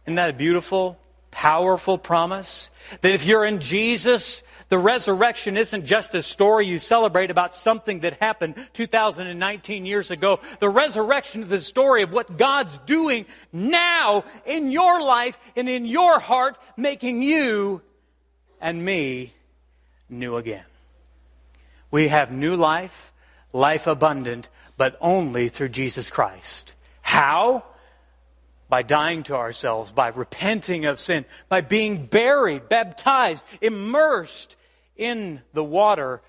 Isn't 0.06 0.16
that 0.16 0.32
a 0.32 0.34
beautiful, 0.34 0.98
powerful 1.30 2.00
promise? 2.00 2.72
That 3.02 3.12
if 3.12 3.24
you're 3.24 3.46
in 3.46 3.60
Jesus, 3.60 4.42
the 4.70 4.80
resurrection 4.80 5.58
isn't 5.58 5.86
just 5.86 6.16
a 6.16 6.24
story 6.24 6.66
you 6.66 6.80
celebrate 6.80 7.30
about 7.30 7.54
something 7.54 8.00
that 8.00 8.14
happened 8.22 8.56
2019 8.74 9.86
years 9.86 10.10
ago. 10.10 10.40
The 10.60 10.70
resurrection 10.70 11.44
is 11.44 11.50
the 11.50 11.60
story 11.60 12.02
of 12.02 12.12
what 12.12 12.38
God's 12.38 12.80
doing 12.80 13.28
now 13.52 14.24
in 14.48 14.72
your 14.72 15.02
life 15.02 15.38
and 15.56 15.70
in 15.70 15.86
your 15.86 16.20
heart, 16.20 16.58
making 16.78 17.22
you 17.22 17.84
and 18.62 18.84
me 18.84 19.34
new 20.10 20.38
again. 20.38 20.64
We 21.92 22.10
have 22.10 22.32
new 22.32 22.56
life, 22.56 23.12
life 23.54 23.88
abundant, 23.88 24.50
but 24.78 24.98
only 25.02 25.50
through 25.50 25.70
Jesus 25.70 26.10
Christ. 26.10 26.76
How? 27.02 27.64
By 28.70 28.84
dying 28.84 29.24
to 29.24 29.36
ourselves, 29.36 29.92
by 29.92 30.10
repenting 30.10 30.86
of 30.86 31.00
sin, 31.00 31.26
by 31.48 31.62
being 31.62 32.06
buried, 32.06 32.70
baptized, 32.70 33.44
immersed 33.62 34.56
in 34.96 35.42
the 35.54 35.64
water, 35.64 36.22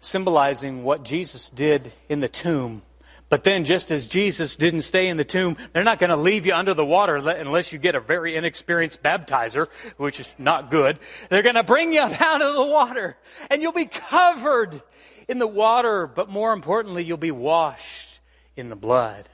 symbolizing 0.00 0.82
what 0.82 1.02
Jesus 1.02 1.50
did 1.50 1.92
in 2.08 2.20
the 2.20 2.28
tomb. 2.28 2.82
But 3.30 3.44
then, 3.44 3.64
just 3.64 3.92
as 3.92 4.08
Jesus 4.08 4.56
didn't 4.56 4.82
stay 4.82 5.06
in 5.06 5.16
the 5.16 5.24
tomb, 5.24 5.56
they're 5.72 5.84
not 5.84 6.00
going 6.00 6.10
to 6.10 6.16
leave 6.16 6.46
you 6.46 6.52
under 6.52 6.74
the 6.74 6.84
water 6.84 7.16
unless 7.16 7.72
you 7.72 7.78
get 7.78 7.94
a 7.94 8.00
very 8.00 8.34
inexperienced 8.34 9.04
baptizer, 9.04 9.68
which 9.98 10.18
is 10.18 10.34
not 10.36 10.68
good. 10.68 10.98
They're 11.28 11.44
going 11.44 11.54
to 11.54 11.62
bring 11.62 11.92
you 11.92 12.00
out 12.20 12.42
of 12.42 12.54
the 12.56 12.66
water, 12.66 13.16
and 13.48 13.62
you'll 13.62 13.72
be 13.72 13.86
covered 13.86 14.82
in 15.28 15.38
the 15.38 15.46
water, 15.46 16.08
but 16.08 16.28
more 16.28 16.52
importantly, 16.52 17.04
you'll 17.04 17.18
be 17.18 17.30
washed 17.30 18.18
in 18.56 18.68
the 18.68 18.76
blood. 18.76 19.28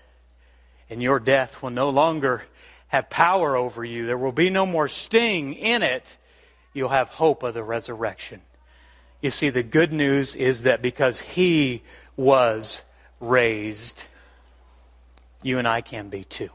And 0.90 1.02
your 1.02 1.18
death 1.18 1.62
will 1.62 1.70
no 1.70 1.88
longer 1.88 2.44
have 2.88 3.08
power 3.08 3.56
over 3.56 3.82
you. 3.82 4.06
There 4.06 4.18
will 4.18 4.30
be 4.30 4.50
no 4.50 4.66
more 4.66 4.88
sting 4.88 5.54
in 5.54 5.82
it. 5.82 6.18
You'll 6.74 6.90
have 6.90 7.08
hope 7.08 7.42
of 7.42 7.54
the 7.54 7.64
resurrection. 7.64 8.42
You 9.22 9.30
see, 9.30 9.48
the 9.48 9.62
good 9.62 9.90
news 9.90 10.36
is 10.36 10.64
that 10.64 10.82
because 10.82 11.20
He 11.20 11.82
was 12.14 12.82
raised, 13.28 14.04
you 15.42 15.58
and 15.58 15.68
I 15.68 15.80
can 15.80 16.08
be 16.08 16.24
too. 16.24 16.50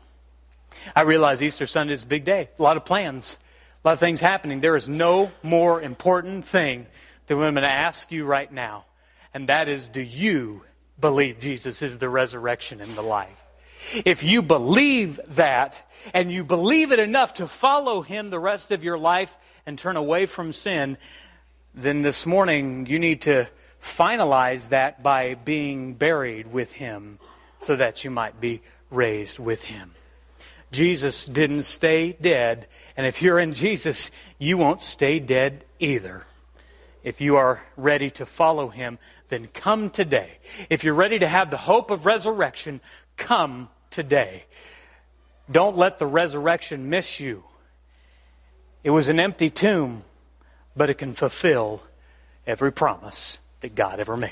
I 0.96 1.02
realize 1.02 1.42
Easter 1.44 1.68
Sunday 1.68 1.94
is 1.94 2.04
a 2.04 2.08
big 2.08 2.24
day, 2.24 2.50
a 2.58 2.64
lot 2.64 2.78
of 2.78 2.86
plans, 2.86 3.38
a 3.84 3.88
lot 3.88 3.94
of 3.94 4.00
things 4.00 4.20
happening. 4.20 4.62
There 4.62 4.76
is 4.76 4.90
no 4.90 5.32
more 5.44 5.82
important 5.82 6.46
thing 6.46 6.88
than 7.28 7.38
what 7.38 7.48
I'm 7.48 7.54
going 7.54 7.64
to 7.64 7.70
ask 7.70 8.12
you 8.12 8.26
right 8.26 8.52
now, 8.52 8.86
and 9.34 9.50
that 9.50 9.70
is 9.70 9.88
do 9.88 10.02
you 10.02 10.64
believe 11.00 11.40
Jesus 11.40 11.82
is 11.82 12.00
the 12.00 12.10
resurrection 12.10 12.82
and 12.82 12.96
the 12.96 13.02
life? 13.02 13.40
If 14.06 14.24
you 14.24 14.42
believe 14.42 15.20
that, 15.30 15.84
and 16.14 16.32
you 16.32 16.44
believe 16.44 16.92
it 16.92 17.00
enough 17.00 17.36
to 17.36 17.48
follow 17.48 18.02
Him 18.02 18.30
the 18.30 18.40
rest 18.40 18.72
of 18.72 18.84
your 18.84 18.98
life 18.98 19.38
and 19.66 19.78
turn 19.78 19.98
away 19.98 20.26
from 20.26 20.54
sin, 20.54 20.98
then 21.74 22.02
this 22.02 22.26
morning 22.26 22.86
you 22.86 23.00
need 23.00 23.22
to 23.22 23.48
finalize 23.82 24.70
that 24.70 25.02
by 25.02 25.34
being 25.34 25.94
buried 25.94 26.52
with 26.52 26.74
him 26.74 27.20
so 27.60 27.76
that 27.76 28.04
you 28.04 28.12
might 28.12 28.40
be 28.40 28.62
raised 28.90 29.40
with 29.40 29.64
him. 29.64 29.92
Jesus 30.72 31.26
didn't 31.26 31.64
stay 31.64 32.14
dead, 32.14 32.68
and 32.96 33.06
if 33.06 33.22
you're 33.22 33.40
in 33.40 33.54
Jesus, 33.54 34.10
you 34.38 34.58
won't 34.58 34.82
stay 34.82 35.20
dead 35.20 35.66
either. 35.80 36.26
If 37.04 37.20
you 37.20 37.36
are 37.36 37.62
ready 37.76 38.10
to 38.12 38.26
follow 38.26 38.70
him, 38.70 39.00
then 39.30 39.48
come 39.54 39.90
today. 39.90 40.38
If 40.70 40.84
you're 40.84 40.94
ready 40.94 41.20
to 41.20 41.28
have 41.28 41.50
the 41.50 41.58
hope 41.58 41.92
of 41.92 42.06
resurrection, 42.06 42.80
come 43.18 43.70
today. 43.90 44.46
Don't 45.50 45.78
let 45.78 46.00
the 46.00 46.06
resurrection 46.06 46.90
miss 46.90 47.20
you. 47.20 47.44
It 48.84 48.92
was 48.92 49.10
an 49.10 49.20
empty 49.20 49.50
tomb, 49.50 50.04
but 50.76 50.90
it 50.90 50.96
can 50.96 51.14
fulfill 51.14 51.84
every 52.48 52.72
promise 52.72 53.40
that 53.62 53.76
God 53.76 54.00
ever 54.00 54.18
made. 54.18 54.32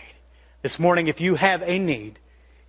This 0.61 0.79
morning, 0.79 1.07
if 1.07 1.21
you 1.21 1.35
have 1.35 1.61
a 1.63 1.79
need, 1.79 2.19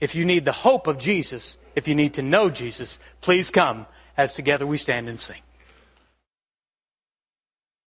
if 0.01 0.15
you 0.15 0.25
need 0.25 0.45
the 0.45 0.53
hope 0.53 0.87
of 0.87 0.99
Jesus, 0.99 1.59
if 1.75 1.89
you 1.89 1.95
need 1.95 2.15
to 2.15 2.23
know 2.23 2.49
Jesus, 2.49 2.99
please 3.21 3.51
come 3.51 3.87
as 4.17 4.33
together 4.33 4.67
we 4.67 4.77
stand 4.77 5.09
and 5.09 5.19
sing. 5.19 5.41